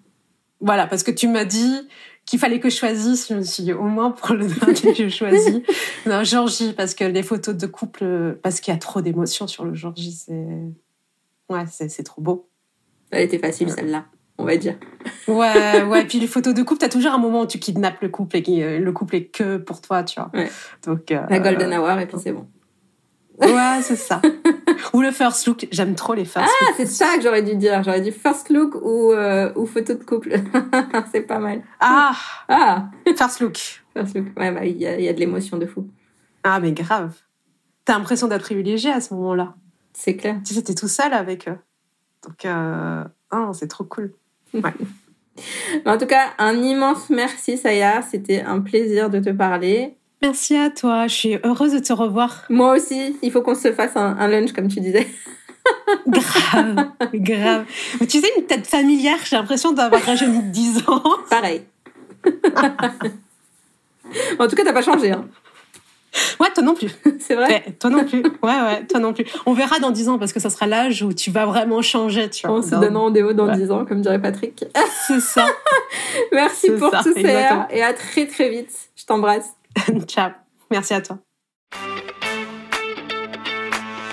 [0.60, 1.88] Voilà, parce que tu m'as dit
[2.26, 3.30] qu'il fallait que je choisisse.
[3.30, 5.62] Je me suis dit, au moins pour le dernier, je choisis.
[6.06, 9.64] Non, Georgie, parce que les photos de couple, parce qu'il y a trop d'émotions sur
[9.64, 10.47] le Georgie, c'est.
[11.49, 12.49] Ouais, c'est trop beau.
[13.12, 14.06] Elle était facile, celle-là,
[14.38, 14.76] on va dire.
[15.30, 16.04] Ouais, ouais.
[16.04, 18.80] Puis les photos de couple, t'as toujours un moment où tu kidnappes le couple et
[18.80, 20.30] le couple est que pour toi, tu vois.
[20.34, 20.52] Ouais.
[20.86, 22.47] Donc, euh, La golden hour, et puis c'est bon.
[23.41, 24.21] Ouais, c'est ça.
[24.93, 25.67] ou le first look.
[25.71, 27.81] J'aime trop les first ah, c'est ça que j'aurais dû dire.
[27.83, 30.33] J'aurais dit first look ou, euh, ou photo de couple.
[31.11, 31.61] c'est pas mal.
[31.79, 32.15] Ah
[32.47, 33.57] Ah First look.
[33.93, 34.27] First look.
[34.37, 35.87] Ouais, bah, il y a, y a de l'émotion de fou.
[36.43, 37.13] Ah, mais grave.
[37.85, 39.55] T'as l'impression d'être privilégié à ce moment-là.
[39.93, 40.37] C'est clair.
[40.45, 41.57] Tu sais, t'es tout seul avec eux.
[42.23, 43.03] Donc, euh...
[43.33, 44.13] oh, c'est trop cool.
[44.53, 44.73] Ouais.
[45.85, 48.01] en tout cas, un immense merci, Saya.
[48.03, 49.97] C'était un plaisir de te parler.
[50.22, 52.43] Merci à toi, je suis heureuse de te revoir.
[52.49, 55.07] Moi aussi, il faut qu'on se fasse un, lunch comme tu disais.
[56.07, 57.65] grave, grave.
[57.99, 61.03] Mais tu sais, une tête familière, j'ai l'impression d'avoir rajeuni de 10 ans.
[61.30, 61.63] Pareil.
[64.39, 65.11] en tout cas, t'as pas changé.
[65.11, 65.26] Hein.
[66.39, 66.91] Ouais, toi non plus.
[67.19, 67.76] C'est vrai.
[67.80, 68.22] toi non plus.
[68.22, 69.26] Ouais, ouais, toi non plus.
[69.47, 72.30] On verra dans 10 ans parce que ça sera l'âge où tu vas vraiment changer,
[72.30, 72.57] tu vois.
[72.57, 74.65] On se donne rendez-vous dans 10 ans, comme dirait Patrick.
[75.07, 75.47] C'est ça.
[76.32, 78.69] Merci pour tout ça et à très très vite.
[78.95, 79.55] Je t'embrasse.
[80.07, 80.32] Ciao.
[80.69, 81.19] Merci à toi.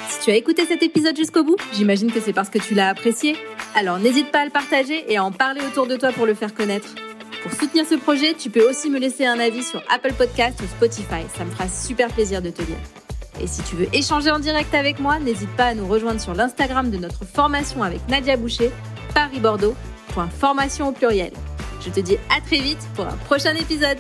[0.09, 2.88] Si tu as écouté cet épisode jusqu'au bout, j'imagine que c'est parce que tu l'as
[2.88, 3.36] apprécié.
[3.74, 6.34] Alors n'hésite pas à le partager et à en parler autour de toi pour le
[6.34, 6.94] faire connaître.
[7.42, 10.66] Pour soutenir ce projet, tu peux aussi me laisser un avis sur Apple Podcast ou
[10.66, 11.22] Spotify.
[11.36, 12.78] Ça me fera super plaisir de te lire.
[13.40, 16.34] Et si tu veux échanger en direct avec moi, n'hésite pas à nous rejoindre sur
[16.34, 18.72] l'Instagram de notre formation avec Nadia Boucher,
[19.14, 19.76] Paris-Bordeaux,
[20.26, 21.32] formation au pluriel.
[21.80, 23.98] Je te dis à très vite pour un prochain épisode.